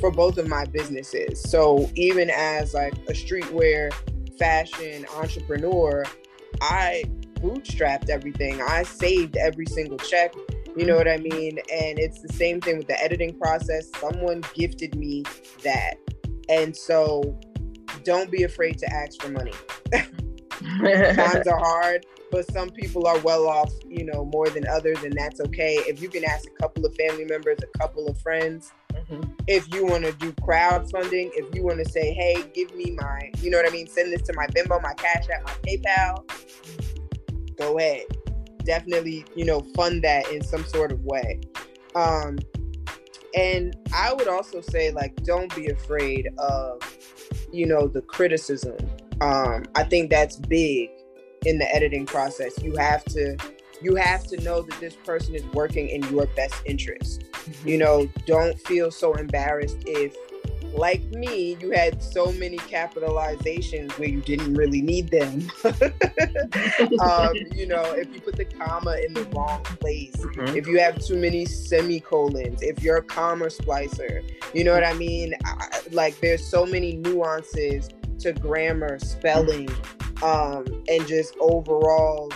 for 0.00 0.10
both 0.10 0.36
of 0.36 0.48
my 0.48 0.64
businesses. 0.66 1.40
So 1.40 1.88
even 1.94 2.28
as 2.30 2.74
like 2.74 2.94
a 3.08 3.12
streetwear 3.12 3.92
fashion 4.38 5.06
entrepreneur, 5.14 6.04
I 6.60 7.04
bootstrapped 7.34 8.10
everything. 8.10 8.60
I 8.60 8.82
saved 8.82 9.36
every 9.36 9.66
single 9.66 9.98
check. 9.98 10.34
You 10.76 10.84
know 10.84 10.96
what 10.96 11.08
I 11.08 11.16
mean? 11.16 11.58
And 11.72 11.98
it's 11.98 12.20
the 12.20 12.32
same 12.32 12.60
thing 12.60 12.76
with 12.76 12.88
the 12.88 13.02
editing 13.02 13.38
process. 13.38 13.88
Someone 13.98 14.42
gifted 14.52 14.94
me 14.96 15.22
that. 15.62 15.94
And 16.50 16.76
so 16.76 17.38
don't 18.06 18.30
be 18.30 18.44
afraid 18.44 18.78
to 18.78 18.92
ask 18.92 19.20
for 19.20 19.28
money. 19.28 19.52
Times 19.92 21.46
are 21.46 21.58
hard 21.58 22.06
but 22.30 22.50
some 22.52 22.70
people 22.70 23.06
are 23.06 23.18
well 23.20 23.48
off, 23.48 23.72
you 23.88 24.04
know, 24.04 24.24
more 24.26 24.48
than 24.48 24.66
others, 24.66 25.02
and 25.04 25.12
that's 25.16 25.40
okay. 25.40 25.76
If 25.86 26.02
you 26.02 26.08
can 26.08 26.24
ask 26.24 26.46
a 26.46 26.62
couple 26.62 26.84
of 26.84 26.94
family 26.94 27.24
members, 27.24 27.58
a 27.62 27.78
couple 27.78 28.06
of 28.08 28.20
friends, 28.20 28.72
mm-hmm. 28.92 29.22
if 29.46 29.72
you 29.72 29.86
want 29.86 30.04
to 30.04 30.12
do 30.12 30.32
crowdfunding, 30.32 31.30
if 31.34 31.54
you 31.54 31.62
want 31.62 31.78
to 31.78 31.90
say, 31.90 32.12
hey, 32.12 32.44
give 32.54 32.74
me 32.74 32.90
my, 32.90 33.30
you 33.40 33.50
know 33.50 33.58
what 33.58 33.66
I 33.66 33.70
mean, 33.70 33.86
send 33.86 34.12
this 34.12 34.22
to 34.22 34.32
my 34.34 34.46
Venmo, 34.48 34.82
my 34.82 34.94
Cash 34.94 35.28
App, 35.32 35.44
my 35.44 35.52
PayPal, 35.66 36.28
go 37.56 37.78
ahead. 37.78 38.02
definitely 38.64 39.24
you 39.34 39.44
know 39.44 39.60
fund 39.74 40.02
that 40.04 40.30
in 40.30 40.42
some 40.42 40.64
sort 40.64 40.92
of 40.92 41.00
way 41.04 41.40
um 41.94 42.36
and 43.36 43.76
i 43.94 44.12
would 44.12 44.28
also 44.28 44.60
say 44.60 44.90
like 44.90 45.14
don't 45.22 45.54
be 45.54 45.68
afraid 45.68 46.28
of 46.38 46.80
you 47.52 47.66
know 47.66 47.86
the 47.86 48.02
criticism. 48.02 48.76
Um 49.20 49.64
i 49.74 49.84
think 49.84 50.10
that's 50.10 50.36
big 50.36 50.90
in 51.44 51.58
the 51.58 51.74
editing 51.74 52.06
process. 52.06 52.60
You 52.62 52.74
have 52.76 53.04
to 53.06 53.36
you 53.80 53.94
have 53.94 54.24
to 54.24 54.40
know 54.42 54.62
that 54.62 54.80
this 54.80 54.96
person 54.96 55.34
is 55.34 55.44
working 55.52 55.88
in 55.88 56.02
your 56.04 56.26
best 56.34 56.54
interest. 56.64 57.22
Mm-hmm. 57.22 57.68
you 57.68 57.78
know 57.78 58.08
don't 58.26 58.58
feel 58.62 58.90
so 58.90 59.14
embarrassed 59.14 59.78
if 59.86 60.16
like 60.76 61.02
me, 61.10 61.56
you 61.60 61.70
had 61.70 62.02
so 62.02 62.32
many 62.32 62.58
capitalizations 62.58 63.90
where 63.98 64.08
you 64.08 64.20
didn't 64.20 64.54
really 64.54 64.82
need 64.82 65.10
them. 65.10 65.50
um, 67.00 67.34
you 67.54 67.66
know, 67.66 67.82
if 67.92 68.12
you 68.12 68.20
put 68.20 68.36
the 68.36 68.44
comma 68.44 68.96
in 69.06 69.14
the 69.14 69.24
wrong 69.34 69.62
place, 69.62 70.16
mm-hmm. 70.16 70.56
if 70.56 70.66
you 70.66 70.78
have 70.78 70.98
too 70.98 71.16
many 71.16 71.44
semicolons, 71.44 72.62
if 72.62 72.82
you're 72.82 72.98
a 72.98 73.02
comma 73.02 73.46
splicer, 73.46 74.22
you 74.54 74.64
know 74.64 74.72
what 74.72 74.84
I 74.84 74.92
mean? 74.94 75.34
I, 75.44 75.80
like, 75.92 76.20
there's 76.20 76.46
so 76.46 76.66
many 76.66 76.96
nuances 76.96 77.88
to 78.20 78.32
grammar, 78.32 78.98
spelling, 78.98 79.68
um, 80.22 80.66
and 80.88 81.06
just 81.06 81.34
overall 81.40 82.30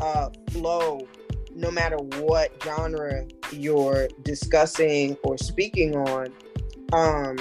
uh, 0.00 0.30
flow 0.50 1.06
no 1.54 1.70
matter 1.70 1.96
what 1.96 2.50
genre 2.64 3.24
you're 3.52 4.08
discussing 4.22 5.16
or 5.22 5.38
speaking 5.38 5.96
on 5.96 6.26
um 6.92 7.36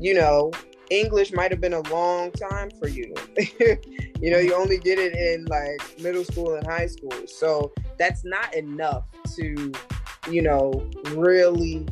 you 0.00 0.14
know, 0.14 0.50
English 0.90 1.32
might 1.32 1.50
have 1.50 1.60
been 1.60 1.74
a 1.74 1.82
long 1.90 2.30
time 2.32 2.70
for 2.78 2.88
you. 2.88 3.14
you 4.20 4.30
know, 4.30 4.38
you 4.38 4.54
only 4.54 4.78
get 4.78 4.98
it 4.98 5.14
in 5.14 5.44
like 5.46 6.00
middle 6.00 6.24
school 6.24 6.54
and 6.54 6.66
high 6.66 6.86
school. 6.86 7.12
So 7.26 7.72
that's 7.98 8.24
not 8.24 8.54
enough 8.54 9.04
to, 9.36 9.72
you 10.30 10.42
know, 10.42 10.88
really 11.10 11.86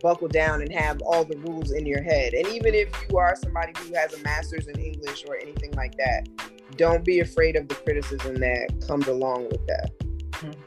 buckle 0.00 0.28
down 0.28 0.62
and 0.62 0.72
have 0.72 1.00
all 1.02 1.24
the 1.24 1.36
rules 1.38 1.72
in 1.72 1.86
your 1.86 2.02
head. 2.02 2.32
And 2.32 2.46
even 2.48 2.74
if 2.74 2.88
you 3.08 3.18
are 3.18 3.36
somebody 3.36 3.72
who 3.78 3.94
has 3.94 4.12
a 4.14 4.22
master's 4.22 4.66
in 4.66 4.78
English 4.80 5.24
or 5.28 5.36
anything 5.36 5.72
like 5.72 5.96
that, 5.96 6.28
don't 6.76 7.04
be 7.04 7.20
afraid 7.20 7.56
of 7.56 7.68
the 7.68 7.74
criticism 7.74 8.36
that 8.36 8.84
comes 8.86 9.06
along 9.06 9.44
with 9.44 9.64
that. 9.66 9.90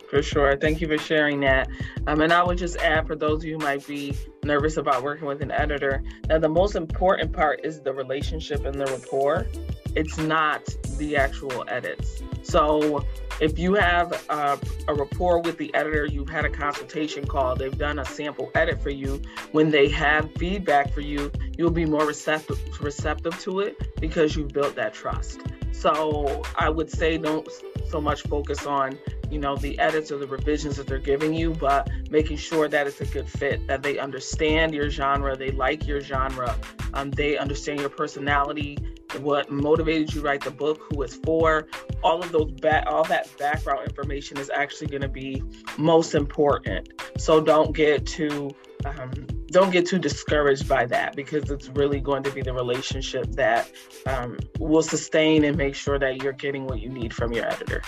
For 0.10 0.22
sure. 0.22 0.56
Thank 0.58 0.82
you 0.82 0.88
for 0.88 0.98
sharing 0.98 1.40
that. 1.42 1.70
Um, 2.08 2.22
and 2.22 2.32
I 2.32 2.44
would 2.44 2.58
just 2.58 2.78
add 2.78 3.08
for 3.08 3.16
those 3.16 3.40
of 3.40 3.46
you 3.46 3.58
who 3.58 3.64
might 3.64 3.86
be 3.86 4.16
nervous 4.44 4.78
about 4.78 5.04
working 5.04 5.28
with 5.28 5.42
an 5.42 5.52
editor, 5.52 6.04
that 6.28 6.42
the 6.42 6.50
most 6.50 6.76
important 6.76 7.34
part 7.34 7.62
is 7.64 7.82
the 7.82 7.94
relationship 7.94 8.66
and 8.66 8.80
the 8.80 8.86
rapport. 8.86 9.48
It's 9.96 10.18
not 10.18 10.64
the 10.98 11.16
actual 11.16 11.64
edits. 11.68 12.22
So 12.44 13.06
if 13.42 13.58
you 13.58 13.74
have 13.74 14.12
a, 14.30 14.60
a 14.88 14.94
rapport 14.94 15.42
with 15.42 15.58
the 15.58 15.74
editor, 15.74 16.06
you've 16.06 16.30
had 16.30 16.46
a 16.46 16.50
consultation 16.50 17.26
call, 17.26 17.56
they've 17.56 17.78
done 17.78 18.00
a 18.00 18.06
sample 18.06 18.52
edit 18.56 18.82
for 18.82 18.92
you, 18.92 19.22
when 19.52 19.72
they 19.72 19.90
have 19.90 20.32
feedback 20.36 20.94
for 20.94 21.02
you, 21.02 21.32
you'll 21.58 21.72
be 21.72 21.86
more 21.86 22.06
receptive 22.06 22.60
receptive 22.82 23.38
to 23.40 23.60
it 23.60 24.00
because 24.00 24.36
you've 24.36 24.50
built 24.54 24.76
that 24.76 24.94
trust. 24.94 25.42
So 25.72 26.44
I 26.58 26.70
would 26.70 26.90
say 26.90 27.18
don't 27.18 27.48
so 27.90 28.02
much 28.02 28.22
focus 28.24 28.66
on 28.66 28.98
you 29.32 29.40
know 29.40 29.56
the 29.56 29.78
edits 29.80 30.12
or 30.12 30.18
the 30.18 30.28
revisions 30.28 30.78
that 30.78 30.88
they're 30.88 30.98
giving 30.98 31.34
you 31.34 31.52
but 31.52 31.90
making 32.10 32.38
sure 32.38 32.68
that 32.68 32.88
it's 32.88 33.02
a 33.02 33.06
good 33.06 33.30
fit 33.30 33.66
that 33.68 33.84
they 33.84 33.98
understand 34.00 34.74
your 34.74 34.90
genre 34.90 35.36
they 35.36 35.52
like 35.52 35.88
your 35.88 36.02
genre 36.02 36.56
um, 36.94 37.12
they 37.12 37.38
understand 37.38 37.80
your 37.80 37.90
personality 37.90 38.78
what 39.20 39.50
motivated 39.50 40.14
you 40.14 40.22
write 40.22 40.44
the 40.44 40.52
book 40.52 40.82
who 40.90 41.02
it's 41.02 41.16
for 41.16 41.68
all 42.04 42.22
of 42.22 42.32
those 42.32 42.52
back 42.54 42.86
all 42.88 43.04
that 43.04 43.30
background 43.38 43.82
information 43.88 44.38
is 44.38 44.50
actually 44.54 44.88
going 44.88 45.02
to 45.02 45.08
be 45.08 45.42
most 45.78 46.16
important 46.16 46.90
so 47.18 47.40
don't 47.40 47.76
get 47.76 48.06
too 48.06 48.50
um, 48.86 49.12
don't 49.48 49.72
get 49.72 49.86
too 49.86 50.00
discouraged 50.00 50.68
by 50.68 50.86
that 50.86 51.16
because 51.16 51.50
it's 51.50 51.70
really 51.70 52.00
going 52.00 52.24
to 52.24 52.32
be 52.32 52.42
the 52.42 52.54
relationship 52.54 53.26
that 53.32 53.72
um, 54.06 54.38
will 54.60 54.82
sustain 54.82 55.44
and 55.46 55.58
make 55.58 55.76
sure 55.76 55.98
that 55.98 56.22
you're 56.22 56.34
getting 56.34 56.66
what 56.66 56.80
you 56.80 56.90
need 56.90 57.14
from 57.14 57.32
your 57.32 57.48
editor. 57.48 57.82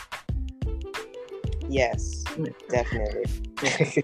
Yes, 1.69 2.23
definitely. 2.69 3.25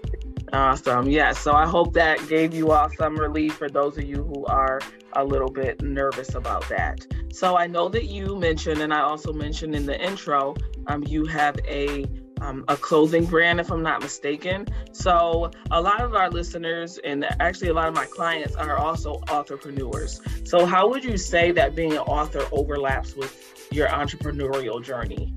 awesome. 0.52 1.08
Yeah. 1.08 1.32
So 1.32 1.52
I 1.52 1.66
hope 1.66 1.92
that 1.94 2.26
gave 2.28 2.54
you 2.54 2.70
all 2.70 2.90
some 2.96 3.16
relief 3.16 3.54
for 3.54 3.68
those 3.68 3.98
of 3.98 4.04
you 4.04 4.22
who 4.22 4.44
are 4.46 4.80
a 5.14 5.24
little 5.24 5.50
bit 5.50 5.82
nervous 5.82 6.34
about 6.34 6.68
that. 6.68 7.06
So 7.32 7.56
I 7.56 7.66
know 7.66 7.88
that 7.88 8.04
you 8.04 8.36
mentioned, 8.36 8.80
and 8.80 8.92
I 8.92 9.00
also 9.00 9.32
mentioned 9.32 9.74
in 9.74 9.86
the 9.86 10.00
intro, 10.00 10.54
um, 10.86 11.02
you 11.04 11.24
have 11.26 11.56
a 11.66 12.06
um, 12.40 12.64
a 12.68 12.76
clothing 12.76 13.24
brand, 13.24 13.60
if 13.60 13.70
I'm 13.70 13.82
not 13.82 14.02
mistaken. 14.02 14.66
So, 14.92 15.50
a 15.70 15.80
lot 15.80 16.00
of 16.00 16.14
our 16.14 16.30
listeners 16.30 16.98
and 16.98 17.24
actually 17.40 17.68
a 17.68 17.74
lot 17.74 17.88
of 17.88 17.94
my 17.94 18.06
clients 18.06 18.54
are 18.56 18.76
also 18.76 19.20
entrepreneurs. 19.30 20.20
So, 20.44 20.66
how 20.66 20.88
would 20.88 21.04
you 21.04 21.16
say 21.16 21.52
that 21.52 21.74
being 21.74 21.92
an 21.92 21.98
author 21.98 22.46
overlaps 22.52 23.14
with 23.16 23.66
your 23.70 23.88
entrepreneurial 23.88 24.82
journey? 24.82 25.32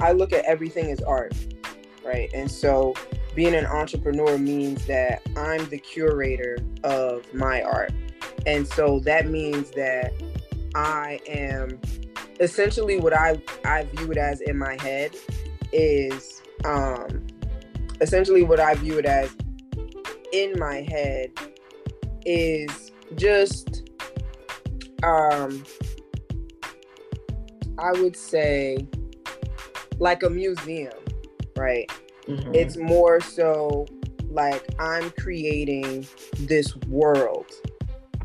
I 0.00 0.12
look 0.12 0.32
at 0.32 0.44
everything 0.44 0.90
as 0.90 1.00
art, 1.00 1.34
right? 2.04 2.30
And 2.32 2.50
so, 2.50 2.94
being 3.34 3.54
an 3.54 3.66
entrepreneur 3.66 4.36
means 4.36 4.84
that 4.86 5.22
I'm 5.36 5.68
the 5.68 5.78
curator 5.78 6.58
of 6.84 7.32
my 7.32 7.62
art. 7.62 7.92
And 8.46 8.66
so 8.66 9.00
that 9.00 9.28
means 9.28 9.70
that 9.70 10.12
I 10.74 11.20
am 11.26 11.80
essentially 12.40 12.98
what 12.98 13.14
I, 13.14 13.40
I 13.64 13.84
view 13.84 14.10
it 14.10 14.18
as 14.18 14.40
in 14.40 14.58
my 14.58 14.76
head 14.82 15.14
is 15.72 16.42
um, 16.64 17.26
essentially 18.00 18.42
what 18.42 18.60
I 18.60 18.74
view 18.74 18.98
it 18.98 19.06
as 19.06 19.34
in 20.32 20.58
my 20.58 20.82
head 20.82 21.30
is 22.24 22.92
just 23.14 23.90
um, 25.02 25.64
I 27.78 27.92
would 27.92 28.16
say 28.16 28.88
like 30.02 30.24
a 30.24 30.30
museum, 30.30 30.92
right? 31.56 31.88
Mm-hmm. 32.26 32.54
It's 32.54 32.76
more 32.76 33.20
so 33.20 33.86
like 34.28 34.64
I'm 34.80 35.10
creating 35.10 36.06
this 36.40 36.74
world 36.88 37.46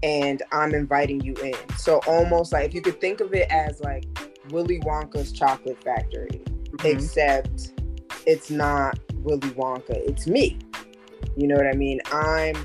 and 0.02 0.42
I'm 0.52 0.74
inviting 0.74 1.22
you 1.22 1.36
in. 1.36 1.56
So 1.78 2.00
almost 2.08 2.52
like 2.52 2.66
if 2.66 2.74
you 2.74 2.82
could 2.82 3.00
think 3.00 3.22
of 3.22 3.34
it 3.34 3.50
as 3.52 3.80
like 3.82 4.06
Willy 4.50 4.80
Wonka's 4.80 5.32
chocolate 5.32 5.82
factory 5.84 6.30
mm-hmm. 6.30 6.88
except 6.88 7.74
it's 8.26 8.50
not 8.50 8.98
Willy 9.14 9.52
Wonka, 9.52 9.92
it's 9.92 10.26
me. 10.26 10.58
You 11.36 11.48
know 11.48 11.56
what 11.56 11.68
I 11.68 11.74
mean? 11.74 12.02
I'm 12.12 12.56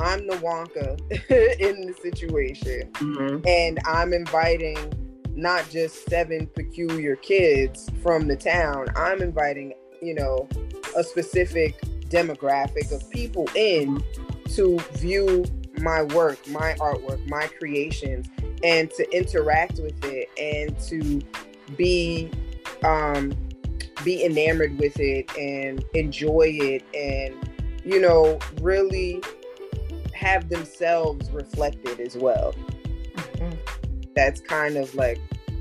I'm 0.00 0.26
the 0.26 0.36
Wonka 0.36 0.98
in 1.60 1.86
the 1.86 1.94
situation. 2.00 2.90
Mm-hmm. 2.92 3.46
And 3.46 3.80
I'm 3.86 4.14
inviting 4.14 5.01
not 5.42 5.68
just 5.68 6.08
seven 6.08 6.46
peculiar 6.46 7.16
kids 7.16 7.90
from 8.02 8.28
the 8.28 8.36
town. 8.36 8.86
I'm 8.96 9.20
inviting, 9.20 9.74
you 10.00 10.14
know, 10.14 10.48
a 10.96 11.02
specific 11.02 11.80
demographic 12.08 12.92
of 12.92 13.08
people 13.10 13.48
in 13.56 14.02
to 14.54 14.78
view 14.92 15.44
my 15.78 16.02
work, 16.02 16.38
my 16.48 16.74
artwork, 16.74 17.26
my 17.28 17.48
creations, 17.58 18.28
and 18.62 18.90
to 18.92 19.16
interact 19.16 19.80
with 19.80 20.04
it 20.04 20.28
and 20.38 20.78
to 20.78 21.20
be 21.76 22.30
um, 22.84 23.32
be 24.04 24.24
enamored 24.24 24.78
with 24.78 24.98
it 24.98 25.30
and 25.36 25.84
enjoy 25.94 26.48
it 26.50 26.82
and 26.94 27.34
you 27.84 28.00
know 28.00 28.38
really 28.60 29.22
have 30.12 30.48
themselves 30.48 31.30
reflected 31.30 32.00
as 32.00 32.16
well. 32.16 32.54
That's 34.14 34.40
kind 34.40 34.76
of 34.76 34.94
like 34.94 35.18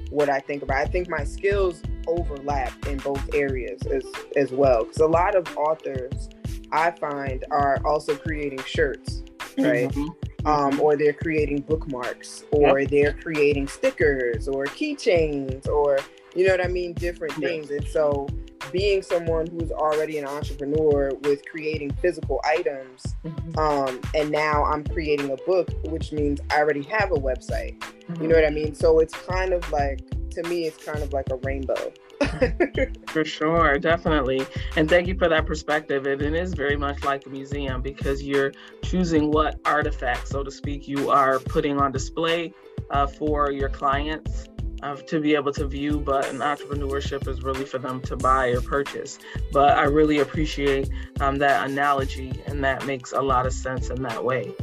what 0.09 0.29
i 0.29 0.39
think 0.39 0.61
about 0.63 0.77
i 0.77 0.85
think 0.85 1.09
my 1.09 1.23
skills 1.23 1.81
overlap 2.07 2.73
in 2.87 2.97
both 2.97 3.23
areas 3.33 3.81
as 3.83 4.03
as 4.35 4.51
well 4.51 4.83
because 4.83 4.97
a 4.97 5.07
lot 5.07 5.35
of 5.35 5.45
authors 5.57 6.29
i 6.71 6.91
find 6.91 7.45
are 7.51 7.79
also 7.85 8.15
creating 8.15 8.61
shirts 8.63 9.23
right 9.57 9.89
mm-hmm. 9.89 10.47
um, 10.47 10.79
or 10.81 10.95
they're 10.95 11.13
creating 11.13 11.61
bookmarks 11.61 12.43
or 12.51 12.79
yep. 12.79 12.89
they're 12.89 13.13
creating 13.13 13.67
stickers 13.67 14.47
or 14.47 14.65
keychains 14.65 15.67
or 15.67 15.97
you 16.35 16.45
know 16.47 16.53
what 16.53 16.63
I 16.63 16.67
mean? 16.67 16.93
Different 16.93 17.33
things. 17.33 17.71
And 17.71 17.85
so 17.87 18.27
being 18.71 19.01
someone 19.01 19.47
who's 19.47 19.71
already 19.71 20.17
an 20.17 20.25
entrepreneur 20.25 21.11
with 21.23 21.41
creating 21.49 21.91
physical 22.01 22.39
items, 22.45 23.03
mm-hmm. 23.25 23.59
um, 23.59 23.99
and 24.15 24.31
now 24.31 24.63
I'm 24.63 24.83
creating 24.85 25.31
a 25.31 25.37
book, 25.45 25.69
which 25.85 26.11
means 26.11 26.39
I 26.49 26.59
already 26.59 26.83
have 26.83 27.11
a 27.11 27.15
website. 27.15 27.83
Mm-hmm. 28.12 28.24
You 28.24 28.30
know 28.30 28.36
what 28.36 28.45
I 28.45 28.50
mean? 28.50 28.74
So 28.76 29.00
it's 29.00 29.13
kind 29.13 29.54
of 29.54 29.69
like, 29.71 30.02
to 30.32 30.43
me, 30.43 30.65
it's 30.65 30.84
kind 30.84 31.04
of 31.04 31.13
like 31.13 31.30
a 31.30 31.36
rainbow. 31.38 31.91
for 33.08 33.26
sure, 33.26 33.78
definitely. 33.80 34.45
And 34.76 34.89
thank 34.89 35.08
you 35.08 35.17
for 35.17 35.28
that 35.28 35.45
perspective. 35.45 36.06
And 36.06 36.21
it 36.21 36.34
is 36.34 36.54
very 36.54 36.78
much 36.78 37.04
like 37.04 37.26
a 37.26 37.30
museum 37.30 37.82
because 37.82 38.24
you're 38.24 38.54
choosing 38.84 39.32
what 39.32 39.60
artifacts, 39.65 40.30
so 40.30 40.43
to 40.43 40.52
speak, 40.52 40.88
you 40.88 41.10
are 41.10 41.39
putting 41.39 41.80
on 41.80 41.91
display 41.91 42.54
uh, 42.91 43.08
for 43.08 43.52
your 43.52 43.69
clients 43.69 44.47
uh, 44.84 44.95
to 44.95 45.19
be 45.19 45.36
able 45.36 45.52
to 45.54 45.67
view, 45.67 46.00
but 46.00 46.28
an 46.30 46.38
entrepreneurship 46.38 47.28
is 47.28 47.41
really 47.43 47.65
for 47.65 47.78
them 47.78 48.02
to 48.02 48.15
buy 48.15 48.47
or 48.47 48.62
purchase. 48.62 49.19
But 49.52 49.78
I 49.78 49.84
really 49.84 50.19
appreciate 50.19 50.89
um, 51.19 51.38
that 51.38 51.69
analogy, 51.69 52.34
and 52.47 52.63
that 52.63 52.86
makes 52.86 53.12
a 53.12 53.21
lot 53.21 53.45
of 53.45 53.54
sense 53.54 53.89
in 53.89 54.02
that 54.04 54.24
way. 54.24 54.54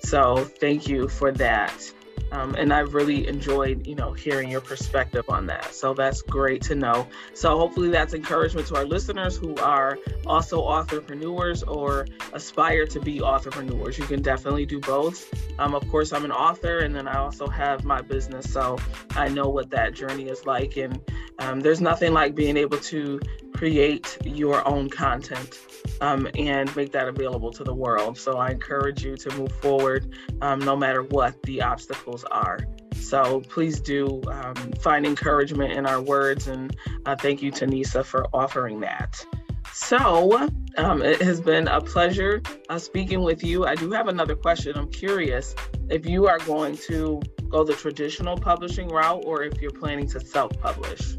So 0.00 0.44
thank 0.44 0.88
you 0.88 1.08
for 1.08 1.32
that. 1.32 1.92
Um, 2.32 2.54
and 2.56 2.72
I've 2.72 2.94
really 2.94 3.28
enjoyed, 3.28 3.86
you 3.86 3.94
know, 3.94 4.12
hearing 4.12 4.50
your 4.50 4.60
perspective 4.60 5.24
on 5.28 5.46
that. 5.46 5.74
So 5.74 5.94
that's 5.94 6.22
great 6.22 6.62
to 6.62 6.74
know. 6.74 7.06
So 7.34 7.56
hopefully 7.58 7.90
that's 7.90 8.14
encouragement 8.14 8.66
to 8.68 8.76
our 8.76 8.84
listeners 8.84 9.36
who 9.36 9.54
are 9.56 9.98
also 10.26 10.66
entrepreneurs 10.66 11.62
or 11.62 12.06
aspire 12.32 12.86
to 12.86 13.00
be 13.00 13.22
entrepreneurs. 13.22 13.98
You 13.98 14.06
can 14.06 14.22
definitely 14.22 14.66
do 14.66 14.80
both. 14.80 15.32
Um, 15.58 15.74
of 15.74 15.88
course, 15.88 16.12
I'm 16.12 16.24
an 16.24 16.32
author, 16.32 16.78
and 16.78 16.94
then 16.94 17.08
I 17.08 17.18
also 17.18 17.46
have 17.46 17.84
my 17.84 18.02
business, 18.02 18.52
so 18.52 18.78
I 19.10 19.28
know 19.28 19.48
what 19.48 19.70
that 19.70 19.94
journey 19.94 20.28
is 20.28 20.44
like. 20.46 20.76
And 20.76 21.00
um, 21.38 21.60
there's 21.60 21.80
nothing 21.80 22.12
like 22.12 22.34
being 22.34 22.56
able 22.56 22.78
to 22.78 23.20
create 23.54 24.18
your 24.24 24.66
own 24.68 24.90
content 24.90 25.58
um, 26.00 26.28
and 26.36 26.74
make 26.76 26.92
that 26.92 27.08
available 27.08 27.50
to 27.52 27.64
the 27.64 27.74
world. 27.74 28.18
So 28.18 28.38
I 28.38 28.50
encourage 28.50 29.04
you 29.04 29.16
to 29.16 29.36
move 29.36 29.52
forward 29.52 30.14
um, 30.40 30.60
no 30.60 30.76
matter 30.76 31.02
what 31.02 31.40
the 31.42 31.62
obstacles 31.62 32.24
are. 32.24 32.58
So 32.94 33.40
please 33.40 33.80
do 33.80 34.20
um, 34.28 34.54
find 34.80 35.06
encouragement 35.06 35.72
in 35.72 35.86
our 35.86 36.00
words. 36.00 36.48
And 36.48 36.76
uh, 37.04 37.16
thank 37.16 37.42
you, 37.42 37.52
Tanisa, 37.52 38.04
for 38.04 38.26
offering 38.32 38.80
that. 38.80 39.24
So 39.72 40.48
um, 40.78 41.02
it 41.02 41.20
has 41.20 41.40
been 41.40 41.68
a 41.68 41.80
pleasure 41.80 42.42
uh, 42.68 42.78
speaking 42.78 43.22
with 43.22 43.44
you. 43.44 43.66
I 43.66 43.74
do 43.74 43.90
have 43.92 44.08
another 44.08 44.34
question. 44.34 44.76
I'm 44.76 44.90
curious 44.90 45.54
if 45.90 46.06
you 46.06 46.26
are 46.26 46.38
going 46.40 46.76
to 46.88 47.20
go 47.48 47.62
the 47.62 47.74
traditional 47.74 48.36
publishing 48.36 48.88
route 48.88 49.22
or 49.26 49.42
if 49.42 49.60
you're 49.60 49.70
planning 49.70 50.08
to 50.08 50.20
self 50.20 50.50
publish. 50.60 51.16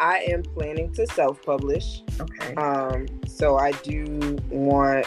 I 0.00 0.18
am 0.28 0.42
planning 0.42 0.92
to 0.92 1.06
self-publish. 1.06 2.02
Okay. 2.20 2.54
Um, 2.54 3.06
so 3.26 3.56
I 3.56 3.72
do 3.72 4.38
want 4.50 5.06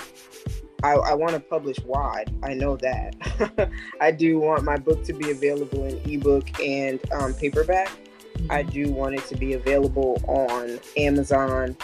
I, 0.83 0.93
I 0.93 1.13
want 1.13 1.33
to 1.33 1.39
publish 1.39 1.79
wide. 1.85 2.33
I 2.43 2.53
know 2.53 2.75
that. 2.77 3.69
I 4.01 4.11
do 4.11 4.39
want 4.39 4.63
my 4.63 4.77
book 4.77 5.03
to 5.03 5.13
be 5.13 5.29
available 5.29 5.85
in 5.85 5.97
ebook 6.09 6.59
and 6.59 6.99
um, 7.11 7.33
paperback. 7.33 7.89
Mm-hmm. 7.89 8.51
I 8.51 8.63
do 8.63 8.91
want 8.91 9.15
it 9.15 9.25
to 9.27 9.35
be 9.35 9.53
available 9.53 10.21
on 10.27 10.79
Amazon, 10.97 11.77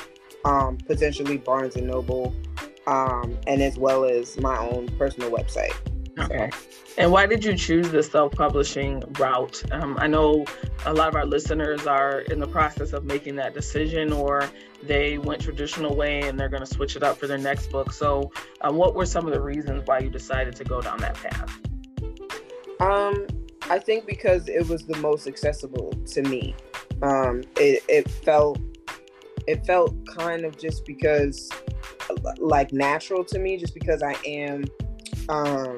um, 0.45 0.77
potentially 0.77 1.37
Barnes 1.37 1.75
and 1.75 1.87
Noble, 1.87 2.33
um, 2.87 3.37
and 3.45 3.61
as 3.61 3.77
well 3.77 4.03
as 4.03 4.37
my 4.39 4.57
own 4.57 4.87
personal 4.97 5.29
website. 5.29 5.75
Okay. 6.19 6.49
And 6.97 7.11
why 7.11 7.27
did 7.27 7.45
you 7.45 7.55
choose 7.55 7.89
the 7.89 8.01
self 8.01 8.31
publishing 8.31 9.03
route? 9.19 9.61
Um, 9.71 9.97
I 9.99 10.07
know 10.07 10.45
a 10.85 10.93
lot 10.93 11.09
of 11.09 11.15
our 11.15 11.25
listeners 11.25 11.85
are 11.85 12.21
in 12.21 12.39
the 12.39 12.47
process 12.47 12.91
of 12.91 13.05
making 13.05 13.35
that 13.35 13.53
decision, 13.53 14.11
or 14.11 14.49
they 14.81 15.19
went 15.19 15.41
traditional 15.41 15.95
way 15.95 16.21
and 16.21 16.39
they're 16.39 16.49
going 16.49 16.65
to 16.65 16.73
switch 16.73 16.95
it 16.95 17.03
up 17.03 17.17
for 17.17 17.27
their 17.27 17.37
next 17.37 17.67
book. 17.67 17.91
So, 17.91 18.31
um, 18.61 18.75
what 18.75 18.95
were 18.95 19.05
some 19.05 19.27
of 19.27 19.33
the 19.33 19.41
reasons 19.41 19.83
why 19.85 19.99
you 19.99 20.09
decided 20.09 20.55
to 20.55 20.63
go 20.63 20.81
down 20.81 20.97
that 20.99 21.15
path? 21.15 21.59
Um, 22.79 23.27
I 23.69 23.79
think 23.79 24.07
because 24.07 24.47
it 24.47 24.67
was 24.67 24.85
the 24.85 24.97
most 24.97 25.27
accessible 25.27 25.91
to 25.91 26.21
me. 26.23 26.55
Um, 27.03 27.43
it, 27.57 27.83
it 27.87 28.09
felt 28.09 28.59
it 29.45 29.65
felt 29.65 29.93
kind 30.17 30.45
of 30.45 30.57
just 30.57 30.85
because 30.85 31.49
like 32.39 32.73
natural 32.73 33.23
to 33.25 33.37
me, 33.37 33.57
just 33.57 33.73
because 33.73 34.01
I 34.01 34.15
am 34.25 34.65
um 35.29 35.77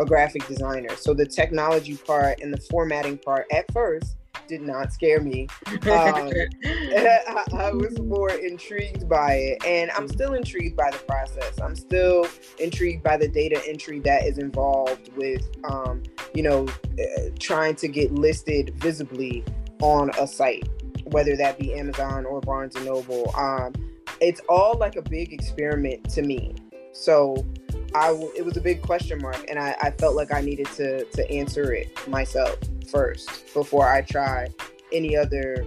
a 0.00 0.04
graphic 0.04 0.46
designer. 0.48 0.96
So 0.96 1.14
the 1.14 1.26
technology 1.26 1.96
part 1.96 2.40
and 2.40 2.52
the 2.52 2.60
formatting 2.70 3.18
part 3.18 3.46
at 3.52 3.70
first 3.72 4.16
did 4.48 4.62
not 4.62 4.92
scare 4.92 5.20
me. 5.20 5.46
Um, 5.66 5.78
I, 5.86 7.44
I, 7.52 7.72
was 7.72 7.98
more 8.00 8.30
intrigued 8.30 9.08
by 9.08 9.34
it, 9.34 9.64
and 9.64 9.90
I'm 9.92 10.08
still 10.08 10.34
intrigued 10.34 10.76
by 10.76 10.90
the 10.90 10.98
process. 10.98 11.60
I'm 11.60 11.76
still 11.76 12.26
intrigued 12.58 13.02
by 13.02 13.16
the 13.16 13.28
data 13.28 13.60
entry 13.66 14.00
that 14.00 14.24
is 14.24 14.38
involved 14.38 15.10
with, 15.16 15.48
um, 15.64 16.02
you 16.34 16.42
know, 16.42 16.66
uh, 16.66 17.30
trying 17.38 17.76
to 17.76 17.88
get 17.88 18.12
listed 18.12 18.74
visibly 18.76 19.44
on 19.82 20.10
a 20.18 20.26
site, 20.26 20.68
whether 21.04 21.36
that 21.36 21.58
be 21.58 21.74
Amazon 21.74 22.24
or 22.24 22.40
Barnes 22.40 22.74
and 22.74 22.86
Noble. 22.86 23.32
Um, 23.36 23.72
it's 24.20 24.40
all 24.48 24.76
like 24.78 24.96
a 24.96 25.02
big 25.02 25.32
experiment 25.32 26.08
to 26.10 26.22
me. 26.22 26.54
So 26.92 27.46
I 27.94 28.10
it 28.36 28.44
was 28.44 28.56
a 28.56 28.60
big 28.60 28.82
question 28.82 29.20
mark, 29.20 29.44
and 29.48 29.58
I, 29.58 29.76
I 29.80 29.90
felt 29.90 30.16
like 30.16 30.32
I 30.32 30.40
needed 30.40 30.66
to 30.76 31.04
to 31.04 31.30
answer 31.30 31.72
it 31.72 32.08
myself 32.08 32.58
first 32.90 33.52
before 33.54 33.88
I 33.88 34.02
try 34.02 34.48
any 34.92 35.16
other 35.16 35.64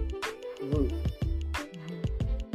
route. 0.62 0.92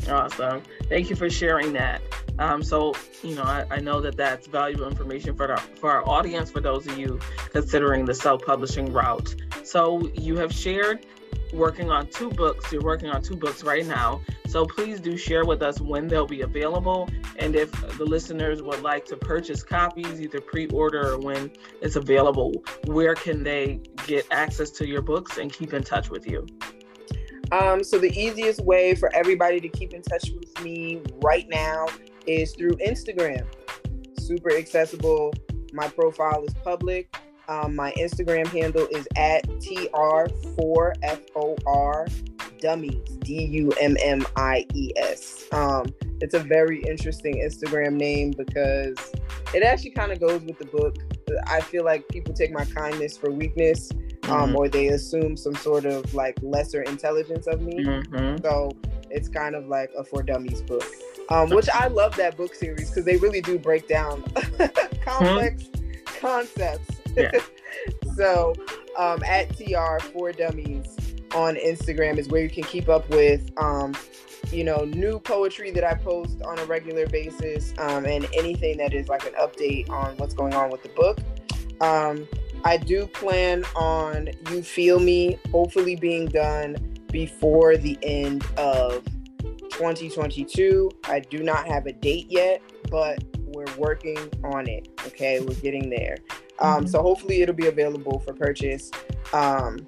Awesome. 0.09 0.63
Thank 0.87 1.09
you 1.09 1.15
for 1.15 1.29
sharing 1.29 1.73
that. 1.73 2.01
Um, 2.39 2.63
so, 2.63 2.95
you 3.21 3.35
know, 3.35 3.43
I, 3.43 3.65
I, 3.69 3.79
know 3.79 3.99
that 3.99 4.15
that's 4.15 4.47
valuable 4.47 4.87
information 4.87 5.35
for, 5.35 5.47
the, 5.47 5.57
for 5.75 5.91
our 5.91 6.07
audience, 6.07 6.49
for 6.49 6.61
those 6.61 6.87
of 6.87 6.97
you 6.97 7.19
considering 7.51 8.05
the 8.05 8.13
self 8.13 8.41
publishing 8.45 8.93
route. 8.93 9.35
So, 9.63 10.07
you 10.13 10.37
have 10.37 10.53
shared 10.53 11.05
working 11.53 11.89
on 11.89 12.07
two 12.07 12.29
books. 12.29 12.71
You're 12.71 12.83
working 12.83 13.09
on 13.09 13.21
two 13.21 13.35
books 13.35 13.63
right 13.63 13.85
now. 13.85 14.21
So 14.47 14.65
please 14.65 14.99
do 14.99 15.17
share 15.17 15.45
with 15.45 15.61
us 15.61 15.79
when 15.79 16.07
they'll 16.07 16.27
be 16.27 16.41
available. 16.41 17.09
And 17.37 17.55
if 17.55 17.71
the 17.97 18.05
listeners 18.05 18.61
would 18.61 18.81
like 18.81 19.05
to 19.05 19.17
purchase 19.17 19.63
copies, 19.63 20.21
either 20.21 20.41
pre 20.41 20.67
order 20.67 21.13
or 21.13 21.19
when 21.19 21.51
it's 21.81 21.95
available, 21.95 22.53
where 22.85 23.15
can 23.15 23.43
they 23.43 23.81
get 24.07 24.25
access 24.31 24.69
to 24.71 24.87
your 24.87 25.01
books 25.01 25.37
and 25.37 25.51
keep 25.51 25.73
in 25.73 25.83
touch 25.83 26.09
with 26.09 26.27
you? 26.27 26.45
Um, 27.51 27.83
so 27.83 27.97
the 27.97 28.11
easiest 28.11 28.63
way 28.63 28.93
for 28.93 29.13
everybody 29.15 29.59
to 29.59 29.69
keep 29.69 29.93
in 29.93 30.03
touch 30.03 30.29
with 30.29 30.63
me 30.63 31.01
right 31.23 31.47
now 31.49 31.87
is 32.27 32.53
through 32.53 32.73
Instagram. 32.73 33.45
Super 34.19 34.55
accessible. 34.55 35.33
My 35.73 35.87
profile 35.87 36.43
is 36.43 36.53
public. 36.63 37.15
Um, 37.49 37.75
my 37.75 37.91
Instagram 37.93 38.47
handle 38.47 38.87
is 38.91 39.07
at 39.15 39.47
tr4for 39.47 42.07
dummies 42.59 43.09
d 43.21 43.45
u 43.45 43.71
m 43.81 43.97
m 44.03 44.27
i 44.35 44.67
e 44.75 44.91
s. 44.97 45.45
Um, 45.51 45.87
it's 46.21 46.35
a 46.35 46.39
very 46.39 46.83
interesting 46.83 47.37
Instagram 47.37 47.93
name 47.93 48.35
because 48.37 48.97
it 49.55 49.63
actually 49.63 49.89
kind 49.91 50.11
of 50.11 50.19
goes 50.19 50.43
with 50.43 50.59
the 50.59 50.65
book. 50.65 50.97
I 51.47 51.61
feel 51.61 51.83
like 51.83 52.07
people 52.09 52.35
take 52.35 52.51
my 52.51 52.65
kindness 52.65 53.17
for 53.17 53.31
weakness, 53.31 53.89
um, 53.91 53.97
mm-hmm. 54.29 54.55
or 54.55 54.69
they 54.69 54.89
assume 54.89 55.35
some 55.35 55.55
sort 55.55 55.85
of 55.85 56.13
like 56.13 56.37
lesser 56.43 56.83
intelligence 56.83 57.47
of 57.47 57.61
me. 57.61 57.83
Mm-hmm. 57.83 58.43
So 58.43 58.69
it's 59.09 59.27
kind 59.27 59.55
of 59.55 59.67
like 59.67 59.89
a 59.97 60.03
for 60.03 60.21
dummies 60.21 60.61
book, 60.61 60.85
um, 61.29 61.49
which 61.49 61.67
I 61.73 61.87
love 61.87 62.15
that 62.17 62.37
book 62.37 62.53
series 62.53 62.91
because 62.91 63.05
they 63.05 63.17
really 63.17 63.41
do 63.41 63.57
break 63.57 63.87
down 63.87 64.21
complex 65.03 65.63
mm-hmm. 65.63 66.19
concepts 66.19 66.98
so 68.15 68.53
um, 68.97 69.23
at 69.23 69.55
TR 69.57 70.03
for 70.11 70.31
Dummies 70.31 70.95
on 71.35 71.55
Instagram 71.55 72.17
is 72.17 72.27
where 72.27 72.41
you 72.41 72.49
can 72.49 72.63
keep 72.63 72.89
up 72.89 73.09
with 73.09 73.51
um, 73.57 73.95
you 74.51 74.63
know 74.63 74.85
new 74.85 75.19
poetry 75.19 75.71
that 75.71 75.83
I 75.83 75.93
post 75.93 76.41
on 76.43 76.57
a 76.59 76.65
regular 76.65 77.07
basis 77.07 77.73
um, 77.77 78.05
and 78.05 78.27
anything 78.33 78.77
that 78.77 78.93
is 78.93 79.07
like 79.07 79.25
an 79.25 79.33
update 79.33 79.89
on 79.89 80.17
what's 80.17 80.33
going 80.33 80.53
on 80.53 80.69
with 80.69 80.83
the 80.83 80.89
book. 80.89 81.19
Um, 81.81 82.27
I 82.65 82.77
do 82.77 83.07
plan 83.07 83.63
on 83.75 84.29
You 84.49 84.61
Feel 84.61 84.99
Me 84.99 85.39
hopefully 85.51 85.95
being 85.95 86.27
done 86.27 86.75
before 87.11 87.77
the 87.77 87.97
end 88.03 88.45
of 88.57 89.03
2022. 89.71 90.91
I 91.05 91.21
do 91.21 91.41
not 91.41 91.67
have 91.67 91.85
a 91.85 91.93
date 91.93 92.27
yet, 92.29 92.61
but 92.91 93.23
we're 93.59 93.77
working 93.77 94.17
on 94.43 94.67
it. 94.67 94.87
Okay, 95.07 95.39
we're 95.39 95.53
getting 95.55 95.89
there. 95.89 96.17
Um, 96.59 96.81
mm-hmm. 96.81 96.85
So 96.87 97.01
hopefully 97.01 97.41
it'll 97.41 97.55
be 97.55 97.67
available 97.67 98.19
for 98.19 98.33
purchase 98.33 98.91
um, 99.33 99.85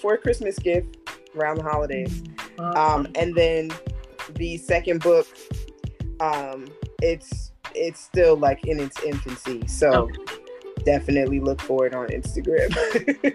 for 0.00 0.14
a 0.14 0.18
Christmas 0.18 0.58
gift 0.58 0.96
around 1.36 1.56
the 1.56 1.64
holidays. 1.64 2.22
Mm-hmm. 2.22 2.76
Um, 2.76 3.06
and 3.16 3.34
then 3.34 3.70
the 4.34 4.56
second 4.58 5.02
book, 5.02 5.26
um, 6.20 6.66
it's 7.02 7.52
it's 7.74 8.00
still 8.00 8.36
like 8.36 8.66
in 8.66 8.80
its 8.80 9.02
infancy. 9.02 9.66
So. 9.66 9.90
Okay 9.90 10.40
definitely 10.84 11.40
look 11.40 11.60
for 11.60 11.86
it 11.86 11.94
on 11.94 12.08
Instagram. 12.08 12.72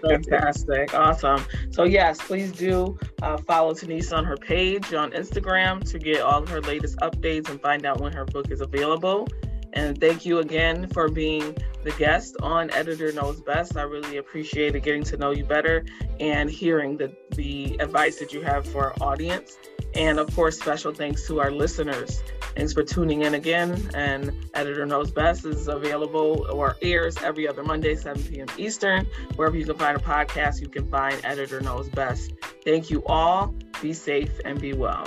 Fantastic. 0.02 0.94
Awesome. 0.94 1.44
So, 1.70 1.84
yes, 1.84 2.20
please 2.20 2.52
do 2.52 2.98
uh, 3.22 3.36
follow 3.38 3.74
Tanisa 3.74 4.16
on 4.16 4.24
her 4.24 4.36
page 4.36 4.92
on 4.94 5.12
Instagram 5.12 5.88
to 5.90 5.98
get 5.98 6.20
all 6.22 6.42
of 6.42 6.48
her 6.48 6.60
latest 6.62 6.96
updates 6.98 7.48
and 7.48 7.60
find 7.60 7.86
out 7.86 8.00
when 8.00 8.12
her 8.12 8.24
book 8.24 8.50
is 8.50 8.60
available. 8.60 9.28
And 9.76 10.00
thank 10.00 10.24
you 10.24 10.38
again 10.38 10.88
for 10.88 11.10
being 11.10 11.54
the 11.84 11.90
guest 11.92 12.34
on 12.40 12.70
Editor 12.70 13.12
Knows 13.12 13.42
Best. 13.42 13.76
I 13.76 13.82
really 13.82 14.16
appreciated 14.16 14.82
getting 14.82 15.04
to 15.04 15.18
know 15.18 15.32
you 15.32 15.44
better 15.44 15.84
and 16.18 16.50
hearing 16.50 16.96
the, 16.96 17.14
the 17.32 17.76
advice 17.78 18.18
that 18.18 18.32
you 18.32 18.40
have 18.40 18.66
for 18.66 18.86
our 18.86 18.94
audience. 19.02 19.58
And 19.94 20.18
of 20.18 20.34
course, 20.34 20.58
special 20.58 20.94
thanks 20.94 21.26
to 21.26 21.40
our 21.40 21.50
listeners. 21.50 22.22
Thanks 22.56 22.72
for 22.72 22.84
tuning 22.84 23.22
in 23.22 23.34
again. 23.34 23.90
And 23.94 24.32
Editor 24.54 24.86
Knows 24.86 25.10
Best 25.10 25.44
is 25.44 25.68
available 25.68 26.46
or 26.50 26.78
airs 26.80 27.18
every 27.18 27.46
other 27.46 27.62
Monday, 27.62 27.96
7 27.96 28.22
p.m. 28.22 28.46
Eastern. 28.56 29.06
Wherever 29.34 29.58
you 29.58 29.66
can 29.66 29.76
find 29.76 29.94
a 29.94 30.00
podcast, 30.00 30.62
you 30.62 30.70
can 30.70 30.90
find 30.90 31.20
Editor 31.22 31.60
Knows 31.60 31.90
Best. 31.90 32.32
Thank 32.64 32.90
you 32.90 33.04
all. 33.04 33.54
Be 33.82 33.92
safe 33.92 34.40
and 34.46 34.58
be 34.58 34.72
well. 34.72 35.06